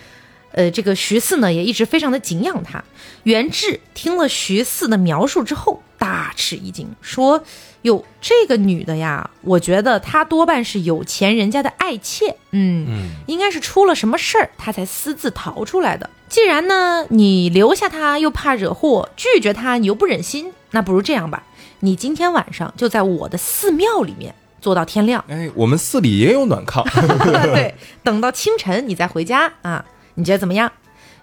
[0.58, 2.84] 呃，这个徐四呢，也一直非常的敬仰他。
[3.24, 7.44] 袁志听了徐四的描述之后，大吃一惊，说
[7.84, 13.10] ：“哟，这个女的呀，我觉得她多半是有钱人家的爱妾，嗯，嗯。
[13.28, 16.10] 应该是出了什么事儿，她才私自逃出来的。
[16.28, 21.44] 既然呢，你留下她又怕惹祸，拒绝她你又不忍心，那不如这样吧，
[21.82, 26.84] 你今天晚上就在我的寺庙里面做到天亮，哎，我们寺里也有暖炕，
[27.54, 29.86] 对，等到清晨你再回家啊，
[30.18, 30.70] 你觉得怎么样？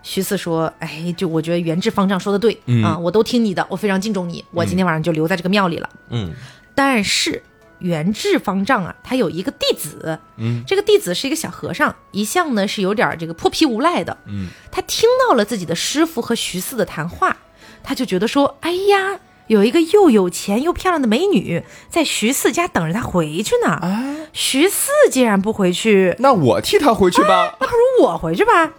[0.02, 5.88] 徐四说：“哎，就我觉得元志方丈说的对、嗯啊，我都听你的，我非常敬重你，我今天晚上就留在这个庙里了。
[6.10, 6.30] 嗯
[6.74, 7.42] 但是
[7.78, 14.16] 元志方丈啊，他有一个弟子，嗯，这个弟子是一个小和尚，一向呢是有点这个泼皮无赖的。
[14.26, 17.36] 嗯，他听到了自己的师傅和徐四的谈话，
[17.82, 23.78] 他就觉得说，哎呀，有一个又有钱又漂亮的美女在徐四家等着他回去呢。
[23.82, 27.54] 哎，徐四既然不回去，那我替他回去吧。
[27.60, 28.72] 那不如我回去吧。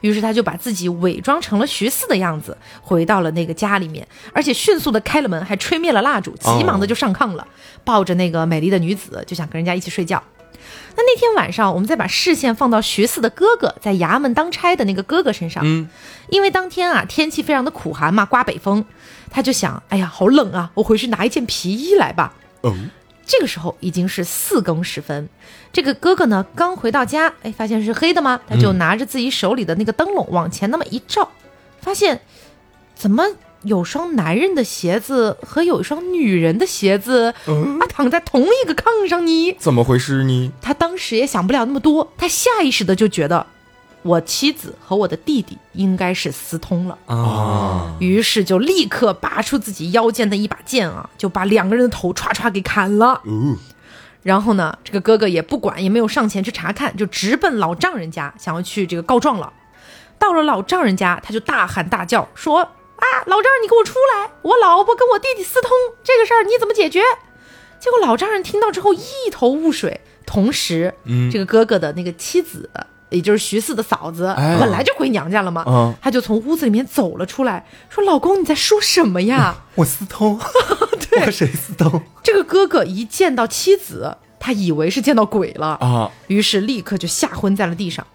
[0.00, 7.46] 于是他就把自己伪装成了徐四的样子，回到了那个家里面，而且迅速的开了门，还吹灭了蜡烛，急忙的就上炕了，
[7.84, 10.20] 抱着那个美丽的女子就想跟人家一起睡觉。
[10.96, 15.88] 那那天晚上，我们再把视线放到徐四的哥哥在衙门当差的那个哥哥身上，嗯，
[16.28, 18.84] 因为当天啊天气非常的苦寒嘛，刮北风，
[19.30, 22.34] 他就想，哎呀，好冷啊，我回去拿一件皮衣来吧。
[22.60, 22.74] 哦，
[23.24, 25.28] 这个时候已经是四更时分，
[25.72, 28.40] 这个哥哥呢刚回到家，哎，发现是黑的吗？
[28.48, 31.30] 他就拿着自己手里的那个灯笼往前那么一照，
[31.80, 32.20] 发现
[32.94, 33.24] 怎么
[33.64, 39.56] 有双男人的鞋子和有一双女人的鞋子啊躺在同一个炕上呢？
[39.58, 40.52] 怎么回事呢？
[40.60, 43.46] 他当时也想不了那么多，他下意识的就觉得
[44.02, 46.98] 我妻子和我的弟弟应该是私通了。
[47.06, 53.20] 啊，于是就立刻拔出自己腰间的一把剑啊，就把两个人的头歘歘给砍了。
[53.24, 53.56] 嗯，
[54.24, 59.52] 然后呢，这个哥哥也不管，也没有上前去查看，就直奔老丈人家，想要去这个告状了。
[60.18, 62.68] 到了老丈人家，他就大喊大叫说
[63.02, 64.30] ：“啊，老丈人，你给我出来！
[64.42, 65.70] 我老婆跟我弟弟私通，
[66.04, 67.02] 这个事儿你怎么解决？”
[67.80, 72.70] 结果老丈人听到之后一头雾水，同时，嗯这个哥哥的那个妻子，
[73.10, 80.38] 也就是徐四的嫂子，哎本来就回娘家了嘛，嗯他就从屋子里面走了出来，说：“老公，你在说什么呀？”我私通，
[81.10, 82.00] 对我谁私通？
[82.22, 88.06] 这个哥哥一见到妻子，他以为是见到鬼了啊，于是立刻就吓昏在了地上。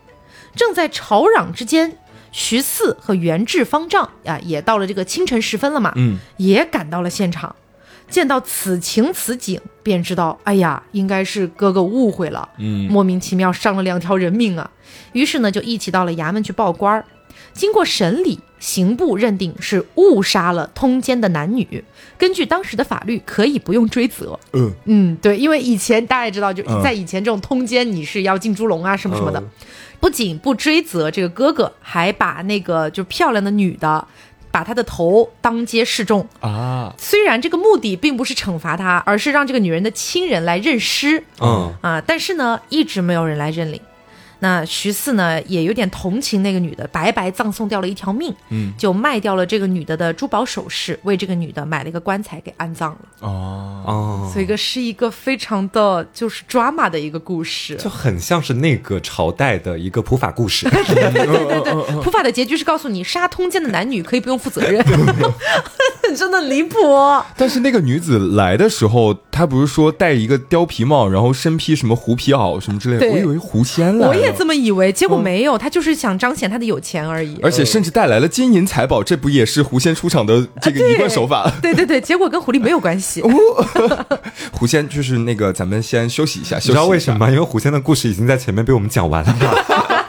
[0.56, 2.00] 正在吵嚷之间，
[2.38, 7.56] 徐四和元志方丈啊，也到了这个清晨时分了嘛，嗯，也赶到了现场。
[8.12, 14.70] 见到此情此景，便知道，哎呀，应该是哥哥误会了，嗯莫名其妙伤了两条人命啊。
[15.14, 17.04] 于是呢，就一起到了衙门去报官儿。
[17.54, 21.84] 经过审理，刑部认定是误杀了通奸的男女，
[22.20, 24.40] 根据当时的法律，可以不用追责。
[24.54, 29.40] 嗯嗯，对，因为以前大家也知道，就嗯在以前这种通奸，你是要进猪笼啊什么什么的。
[29.40, 29.50] 嗯
[30.00, 34.08] 不仅不追责这个哥哥，还把那个就漂亮的女的，
[34.52, 36.28] 把她的头当街示众。
[36.40, 43.82] 啊，虽然这个目的并不是惩罚她，而是让这个女人的亲人来认尸嗯啊，但是呢，一直没有人来认领。
[44.40, 52.98] 那徐四呢，也有点同情那个女的，白白葬送掉了一条命，嗯，就卖掉了这个女的的珠宝首饰，为这个女的买了一个棺材给安葬了。
[53.20, 57.76] 哦，哦，所以，个是一个非常的就是 drama 的一个故事。
[57.76, 60.70] 就很像是那个朝代的一个普法故事。
[60.72, 64.84] 对对对，普法的结局是告诉你，杀通奸的男女可以不用负责任，
[66.16, 66.78] 真的离谱。
[67.36, 77.40] 但是那个女子来的时候，她不是说戴一个貂皮帽，然后身披什么狐皮袄什么之类的，我以为狐仙来了，我也这么以为，结果没有，他就是想彰显他的有钱而已。
[77.42, 81.52] 而且甚至带来了金银财宝，这不也是狐仙出场的这个一贯手法？
[81.62, 83.24] 对对对，结果跟狐狸没有关系。
[84.52, 87.26] 狐仙就是那个，咱们先休息一下，你知道为什么么？
[87.28, 87.32] 吗？
[87.32, 89.54] 因为狐仙的故事已经在前面被我们讲完了嘛。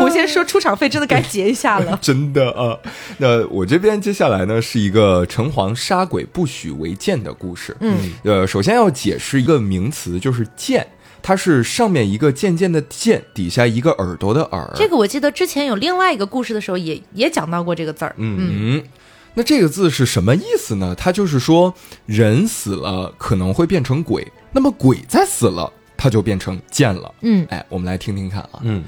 [0.00, 1.98] 狐仙说出场费真的该结一下了。
[2.02, 2.76] 真的啊，
[3.18, 7.74] 那我这边接下来呢是一个城隍杀鬼不许为剑的故事。
[7.80, 10.86] 嗯，呃，首先要解释一个名词，就是剑，
[11.26, 14.70] 它是上面一个渐渐的渐，底下一个耳朵的耳。
[14.76, 18.14] 这个我记得之前有另外一个故事的时候也也讲到过这个字儿。
[18.18, 18.84] 嗯嗯，
[19.32, 20.94] 那这个字是什么意思呢？
[20.94, 21.72] 它就是说
[22.04, 27.10] 人死了可能会变成鬼，那么鬼再死了，它就变成剑了。
[27.22, 28.60] 嗯哎，我们来听听看啊。
[28.60, 28.84] 嗯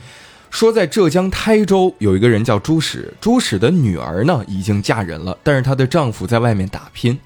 [0.51, 7.19] 说在浙江台州有一个人叫朱史，朱史的女儿呢已经嫁人了，但是她的丈夫在外面打拼。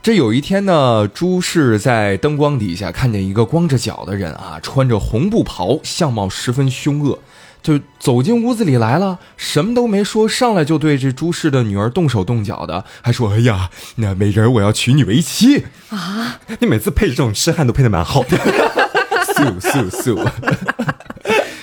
[0.00, 7.18] 这有一天呢，朱氏在灯光底下看见一个光着脚的人啊，穿着红布袍，相貌十分凶恶，
[7.62, 16.40] 就走进屋子里来了，什么都没说，上来就对这朱氏的女儿动手动脚的，还说：“哎呀，那美人，我要娶你为妻啊。
[16.60, 18.38] 你每次配这种痴汉都配的蛮好的。
[19.34, 20.28] 素 素 素。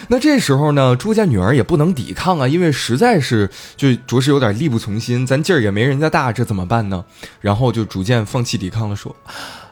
[0.07, 7.03] 那这时候呢，朱家女儿也不能抵抗啊，因为实在是就着实有点力不从心，咱劲儿也没人家大，这怎么办呢？
[7.41, 9.15] 然后就逐渐放弃抵抗了，说：“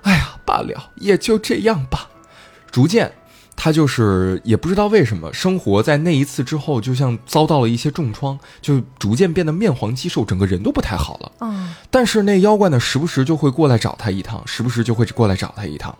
[0.03, 2.09] 哎呀，罢了，也就这样吧。”
[2.71, 3.13] 逐渐，
[3.55, 11.31] 他就是也不知道为什么，生活在那一次之后，就像遭到了一些重创，就逐渐变得面黄肌瘦，整个人都不太好了。
[11.41, 15.95] 嗯，但是那妖怪呢，时不时就会过来找他一趟，时不时就会过来找他一趟，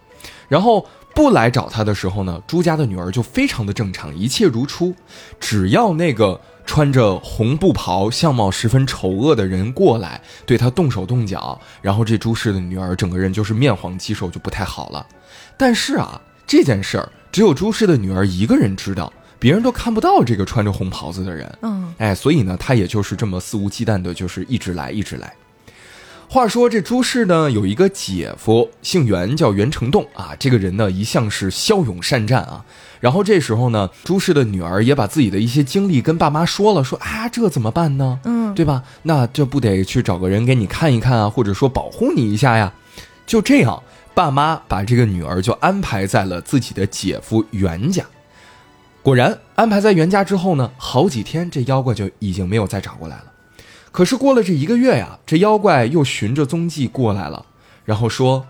[0.48, 0.86] 然后。
[1.16, 4.96] 不来找他的时候呢，朱家的女儿就非常的正常，一切如初。
[5.40, 15.06] 只要那个穿着红布袍、相貌十分丑恶的人过来对他动手动脚，然后这朱氏的女儿整个人就是面黄肌瘦，就不太好了。
[15.56, 21.58] 但是啊，这件事儿只有朱氏的女儿一个人知道，别人都看不到这个穿着红袍子的人。
[21.62, 25.32] 嗯，哎，所以呢，他也就是这么肆无忌惮的，就是一直来，一直来。
[26.34, 30.32] 话说这朱氏呢，有一个姐夫，姓袁，叫袁成栋啊。
[30.40, 32.66] 这个人呢，一向是骁勇善战啊。
[33.00, 38.20] 然后这时候呢，朱氏的女儿也把自己的一些经历跟爸妈说了，说啊，这怎么办呢？
[38.24, 38.82] 嗯，对吧？
[39.04, 42.74] 那这不得去找个人给你看一看啊，或者说保护你一下呀？
[43.28, 43.84] 就这样，
[44.16, 48.04] 爸妈把这个女儿就安排在了自己的姐夫袁家。
[49.04, 53.26] 果然，安排在袁家之后呢，好几天这妖怪就已经没有再找过来了。
[53.94, 57.46] 可是过了这一个月呀，这妖怪又循着踪迹过来了，
[57.86, 58.48] 然后说：“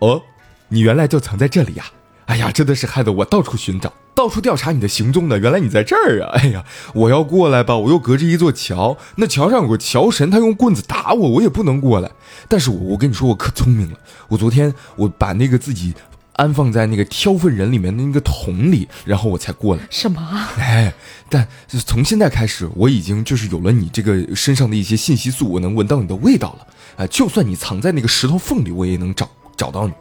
[0.00, 0.22] 哦，
[0.68, 1.84] 你原来就藏在这里呀！
[2.24, 5.38] 哎呀，真的是害得我到处寻找，到处调查你的行踪呢。
[5.38, 6.32] 原来你在这儿啊！
[6.40, 6.64] 哎呀，
[6.94, 12.10] 我要过来吧，我又隔着一座桥，那桥上有个桥神，他用棍子打我，我也不能过来。
[12.48, 15.92] 但是我我跟你说，我可聪明了，我昨天我把那个自己。”
[16.38, 19.82] 安放在那个挑粪人里面的那个桶里，然后我才过来。
[19.90, 20.20] 什么？
[20.56, 20.92] 哎，
[21.28, 21.46] 但
[21.84, 26.66] 从现在开始，我已经就是有了你这个身上的一些信息素，我能闻到你的味道了。
[26.96, 29.92] 哎，就算你藏在那个石头缝里，我也能找找到你。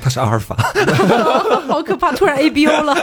[0.00, 0.56] 他是阿尔法，
[1.66, 2.12] 好可怕！
[2.12, 2.94] 突然 A B O 了。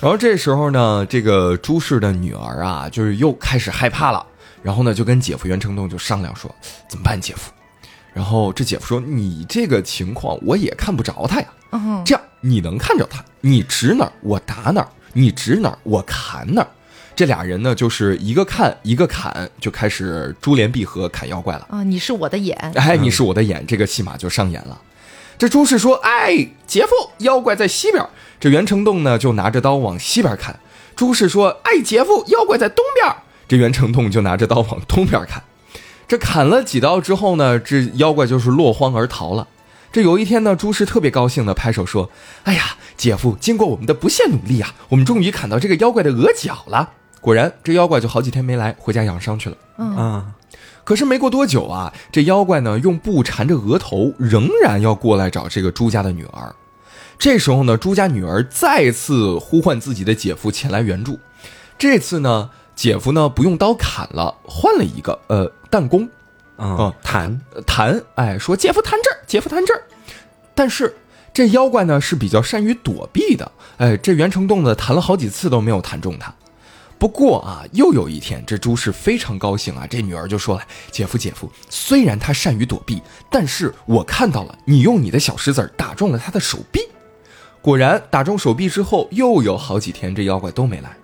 [0.00, 4.24] 然后这时候呢，这个朱氏的女儿啊，就是又开始害怕了。
[4.60, 6.52] 然后呢，就跟姐夫袁成栋就商量说，
[6.88, 7.52] 怎么办，姐夫？
[8.18, 11.46] 然后这姐夫说：“你这个情况我也看不着他呀。
[12.04, 16.68] 这样你能看着他，你指哪儿我打哪儿，你指哪儿我砍哪儿。
[17.14, 21.68] 这俩人呢，就是一个看一个砍，就开始珠联璧合砍妖怪了。
[21.70, 24.76] 啊，你是我的眼，哎，你是我的眼，这个戏码就上演了。
[25.38, 28.04] 这朱氏说：‘哎，姐夫，妖怪在西边。’
[28.40, 30.58] 这袁成栋呢，就拿着刀往西边砍。
[30.96, 33.14] 朱氏说：‘哎，姐夫，妖怪在东边。’
[33.46, 35.40] 这袁成栋就拿着刀往东边砍。”
[36.08, 39.46] 这砍了几刀之后呢，这妖怪就是落荒而逃了。
[39.92, 42.10] 这有一天呢，朱氏特别高兴的拍手说
[42.44, 46.90] ：“哎呀，姐夫，经过我们的不懈努力啊，我们终于砍到这个妖怪的额角了。”
[47.20, 49.56] 果然，这妖怪就好几天没来，回家养伤去了。
[49.76, 50.32] 嗯，
[50.82, 56.54] 可是没过多久啊，这妖怪呢用布缠着额头，仍然要过来找这个朱家的女儿。
[57.18, 61.20] 这时候呢，朱家女儿再次呼唤自己的姐夫前来援助。
[61.76, 62.48] 这次呢。
[62.78, 66.08] 姐夫呢不用刀砍了，换了一个呃弹弓，
[66.56, 69.82] 啊弹弹，哎，说姐夫弹这儿，姐夫弹这儿。
[70.54, 70.96] 但是
[71.34, 76.32] 这妖怪呢是比较善于躲避的，哎，这袁成栋呢弹了好几次都没有弹中他。
[77.00, 80.62] 不过啊，又有一天，这朱氏非常高兴啊，这女儿就说了
[80.92, 86.80] ：“姐夫姐夫，虽然他善于躲避，但是我看到了你用你的小石子打中了他的手臂。
[87.60, 90.96] 果然打中手臂之后，又有好几天这妖怪都没来。”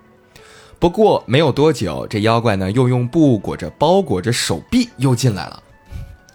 [0.85, 5.63] 不过没有多久，这妖怪呢又用布裹着包裹着手臂又进来了，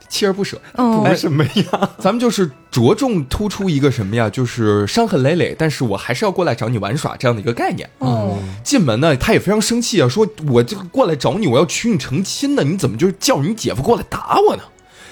[0.10, 0.60] 锲而不舍。
[1.04, 1.92] 为什么呀？
[2.00, 4.28] 咱们就是着重突出一个什么呀？
[4.28, 7.88] 就是伤痕累累，但是我还是要过来找你玩耍这样的一个概念。
[8.00, 14.64] 哦，进门呢，他也非常生气啊，说我这个过来找你，我要娶你成亲呢，你怎么就叫你姐夫过来打我呢？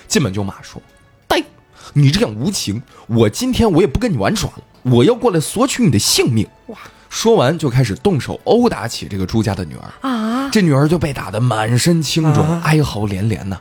[0.07, 0.81] 进门就骂说
[1.29, 1.43] ：“呆，
[1.93, 6.77] 你这样无情，我今天我也不跟你玩耍了，我要过来索取你的性命。”哇！
[7.09, 10.49] 说完就开始动手殴打起这个朱家的女儿啊！
[10.51, 13.59] 这女儿就被打得满身青肿，哀嚎连连呢。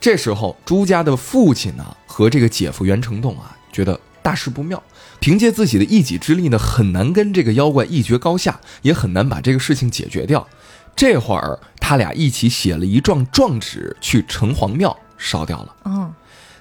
[0.00, 4.82] 这时候朱家的父亲呢和这个姐夫袁成栋啊觉得大事不妙，
[5.18, 10.46] 凭借自己的一己之力呢很难跟这个妖怪一决高下，也很难把这个事情解决掉。
[10.96, 15.76] 这会儿他俩一起写了一状状纸去城隍庙烧掉了。
[15.84, 16.12] 嗯。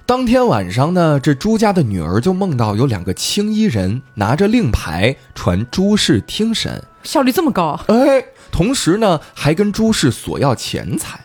[0.10, 7.80] 当天晚上呢，这朱家的女儿就梦到有两个青衣人拿着令牌传朱氏听审，效率这么高？
[7.86, 11.20] 哎，同时呢还跟朱氏索要钱财。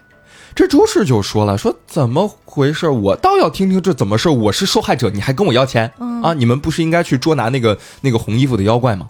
[0.54, 2.90] 这朱氏就说了：“说怎么回事？
[2.90, 4.28] 我倒要听听这怎么事。
[4.28, 5.90] 我是受害者，你还跟我要钱？
[6.22, 9.08] 啊，你们不是应该去捉拿那个那个红衣服的妖怪吗？”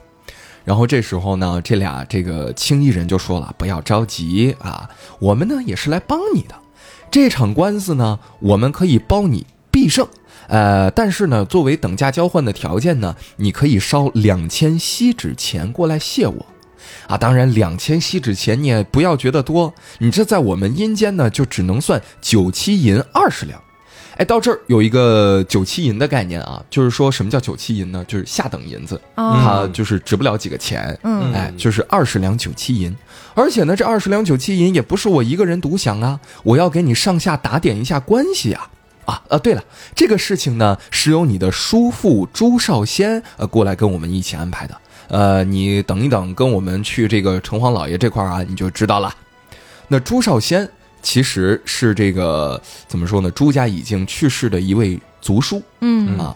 [0.64, 6.54] 然后这时候呢，这俩这个青衣人就说了：“不要着急啊，我们呢也是来帮你的。
[7.10, 9.44] 这场官司呢，我们可以包你。”
[9.74, 10.06] 必胜，
[10.46, 16.46] 呃，但是呢，作为等价交换的条件呢，你可以烧两千锡纸钱过来谢我。
[17.08, 23.60] 啊，当然两千锡纸钱你也不要觉得多，你这在我们阴间呢，就只能算九七银二十两。
[24.16, 28.04] 哎，到这儿有一个九七银的概念啊，就是说什么叫九七银呢？
[28.06, 30.96] 就是下等银子，它就是值不了几个钱。
[31.02, 32.94] 嗯，哎，就是二十两九七银。
[33.34, 38.70] 而且呢，这二十两九七银也不是我一个人独享啊，我要给你上下打点一下关系啊。
[39.06, 39.62] 啊啊，对了，
[39.94, 44.76] 这个事情呢是由你的叔父朱少先呃过来跟我们一起安排的。
[45.08, 49.14] 呃，你等一等，跟我们去这个城隍老爷这块儿啊，你就知道了。
[49.88, 50.66] 那朱少先
[51.02, 53.30] 其实是这个怎么说呢？
[53.32, 55.62] 朱家已经去世的一位族叔。
[55.80, 56.34] 嗯啊，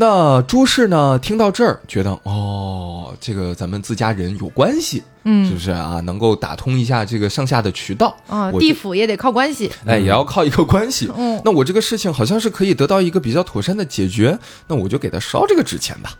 [0.00, 6.00] 那朱氏呢听到这儿，觉得哦，这个咱们自家人有关系，嗯，是不是啊？
[6.04, 8.52] 能够打通一下这个上下的渠道啊？
[8.52, 11.10] 地府也得靠关系，哎，也要靠一个关系。
[11.16, 14.38] 嗯，那我这个事情好像是可以得到一个比较妥善的解决，
[14.68, 16.12] 那我就给他烧这个纸钱吧。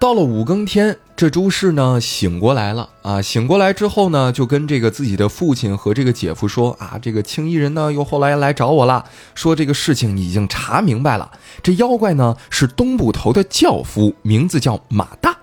[0.00, 3.20] 到了五更天，这朱氏呢醒过来了啊！
[3.20, 11.32] 醒过来之后呢，就跟这个自己的父亲和这个姐夫说啊，这个青衣人呢又后来来找我了，说这个事情已经查明白了，
[11.64, 15.36] 这妖怪呢是东捕头的轿夫，名字叫马大。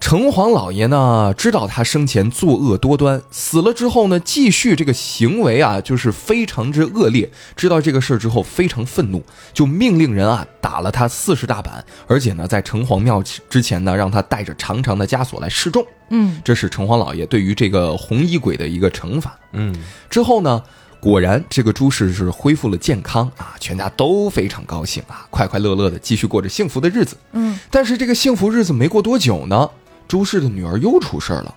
[0.00, 7.28] 城隍老爷呢，知道他生前作恶多端，死了之后呢，继续这个行为啊，就是非常之恶劣。
[7.56, 9.22] 知道这个事儿之后，非常愤怒，
[9.52, 15.84] 就命令人啊打了他四十大板，而且呢，在城隍庙之前呢，让他带着长长的枷锁来示众。
[16.10, 19.36] 嗯，这是城隍老爷对于这个红衣鬼的一个惩罚。
[19.52, 19.74] 嗯，
[20.08, 20.62] 之后呢，
[21.00, 27.16] 果然这个朱氏是恢复了健康啊，全家都非常高兴啊，快快乐乐的继续过着幸福的日子。
[27.32, 29.68] 嗯，但是这个幸福日子没过多久呢。
[30.08, 31.54] 朱氏的女儿又出事儿了，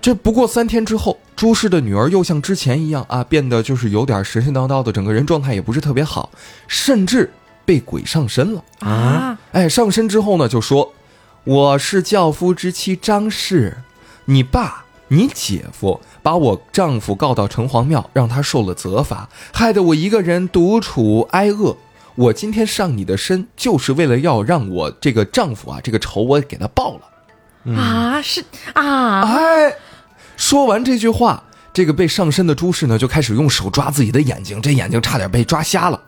[0.00, 6.30] 这不过三天之后，朱氏的女儿又像之前一样啊，变得就是有点神神叨叨的，整个人状态也不是特别好，
[6.68, 7.30] 甚至
[7.64, 9.36] 被鬼上身了啊！
[9.50, 10.92] 哎，上身之后呢，就说
[11.42, 13.78] 我是教夫之妻张氏，
[14.26, 21.76] 你爸、你姐夫把我丈夫告到城隍庙，让他受了责罚，害得我一个人独处挨饿。
[22.14, 27.00] 我今天上你的身，就是为了要让我这个丈夫啊，这个仇我给他报了。
[27.74, 28.44] 啊，是
[28.74, 29.74] 啊，哎，
[30.36, 31.42] 说完这句话，
[31.72, 36.00] 这个被上身的朱氏呢，就开始用手抓自己的眼睛，这眼睛差点被抓瞎了。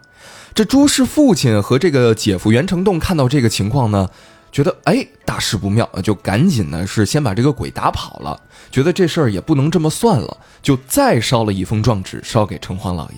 [0.54, 4.08] 这朱氏父亲和这个姐夫袁成栋看到这个情况呢，
[4.52, 8.40] 觉得哎，大事不妙，就赶紧呢是先把这个鬼打跑了。
[8.70, 13.16] 觉得这事儿也不能这么算了，就再烧了一封状纸，烧给城隍老爷。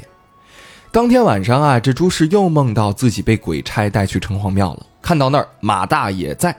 [0.92, 6.56] 当天晚上啊，这朱氏又梦到自己被鬼差带去城隍庙了，看到那儿马大爷在。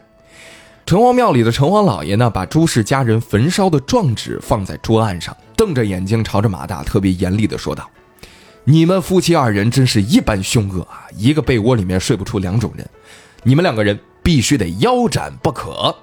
[0.86, 7.90] 城隍庙里的城隍老爷呢，把朱氏家人焚烧的状纸放在桌案上，瞪着眼睛朝着马大，特别严厉地说道
[8.66, 11.08] ：“你们夫妻二人真是一般凶恶啊！
[11.16, 12.86] 一个被窝里面睡不出两种人，
[13.44, 15.96] 你们两个人必须得腰斩不可。”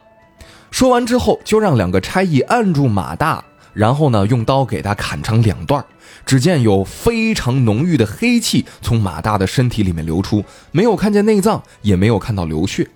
[0.70, 5.84] 说完之后，就让两个差役按住马大，然后呢，用刀给他砍成两段。
[6.24, 12.88] 只见有非常浓郁的黑气从马大的身体里面流出，没有看见内脏，也没有看到流血。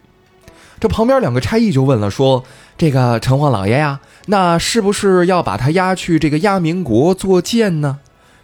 [0.83, 2.43] 这旁边两个差役就问了，说
[2.77, 8.01] ：“这个城隍老爷呀，那是不是要把他押去这个鸭明国做剑呢？”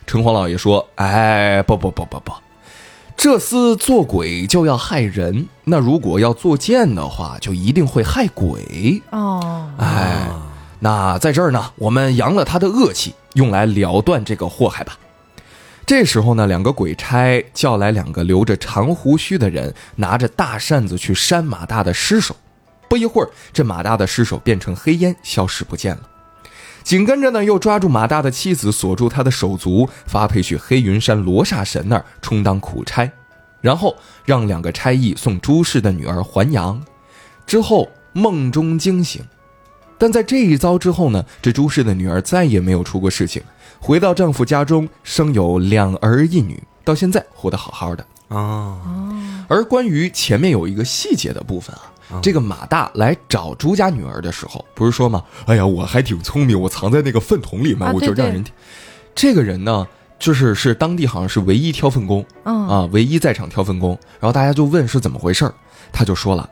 [0.07, 2.33] 城隍老爷说：“哎，不不不不不，
[3.17, 9.69] 这厮做鬼就要害人，那如果要做剑的话，就一定会害鬼哦。
[9.79, 10.29] 哎，
[10.79, 14.97] 那在这儿呢，我们扬了他的恶气，用来了断这个祸害吧。”
[15.89, 22.37] 这时候呢，两个鬼差叫来两个留着长胡须的人，拿着大扇子去扇马大的尸首。
[22.91, 26.03] 不一会儿，这马大的尸首变成黑烟，消失不见了。
[26.83, 33.11] 紧跟着呢，又抓住马大的妻子，锁住他的手足，发配去黑云山罗刹神那儿充当苦差，
[33.63, 36.79] 然后让两个差役送朱氏的女儿还阳。
[37.47, 39.25] 之后梦中惊醒，
[39.97, 43.43] 但在这一遭之后呢，这朱氏的女儿再也没有出过事情。
[43.81, 48.79] 回到丈夫家中，生有两儿一女，到现在活得好好的啊。
[49.49, 51.75] 而关于前面有一个细节的部分
[52.11, 55.23] 啊，这个马大来找朱家女儿的时候，不是说吗？
[55.47, 58.45] 哎呀，我还挺聪明，我藏在那个粪桶里面，我就让人。
[59.15, 59.87] 这个人呢，
[60.19, 63.91] 就是是当地好像是唯一挑粪工，啊，唯一在场挑粪工。
[64.21, 65.51] 然后大家就问是怎么回事
[65.93, 66.49] 他就说了。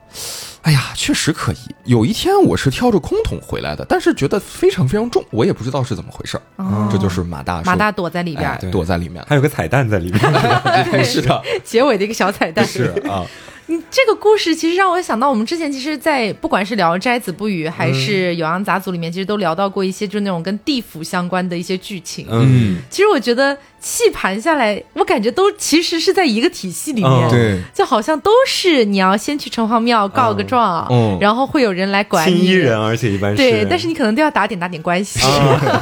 [0.63, 1.57] 哎呀，确实可疑。
[1.85, 6.89] 有一天我是挑着空桶回来的，但是觉得非常非常重，我也不知道是怎么回事儿。
[6.91, 10.21] 这就是马大马大躲在里边，躲在里面，还有个彩蛋在里面。
[11.05, 12.67] 是的，结尾的一个小彩蛋。
[12.67, 13.25] 是啊，
[13.67, 22.27] 你这个故事其实让我想到，我们之前其实，在不管是《聊斋》《子不语》还是《酉阳杂俎》里面，其实都聊到过一些就是那种跟地府相关的一些剧情。
[22.29, 23.57] 嗯，其实我觉得
[23.87, 32.37] 细盘下来，我感觉都其实是在一个体系里面，嗯对，就好像都是你要先去城隍庙告个状，嗯然后会有人来管你。
[32.37, 35.21] 青衣人，而且一般是对，但是你可能都要打点打点关系。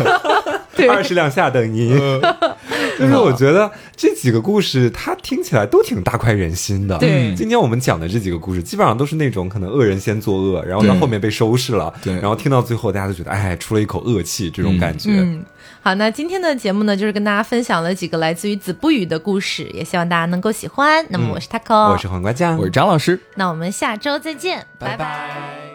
[0.77, 1.97] 对，二十两下等您。
[2.99, 6.99] 就是我觉得这几个故事，它听起来都挺大快人心的。
[6.99, 15.11] 对今天我们讲的这几个故事，基本上都是那种可能恶人先作恶，然后到后面被收拾了，对然后听到最后，大家都觉得哎，出了一口恶气，这种感觉。
[15.11, 15.45] 嗯，
[15.81, 21.07] 好，那今天的节目呢，就是跟大家分享了几个来自于子不语的故事，也希望大家能够喜欢。
[21.11, 23.21] 那么我是 taco，、我是黄瓜酱，我是张老师。
[23.37, 24.89] 那我们下周再见，拜。
[24.89, 25.74] 拜拜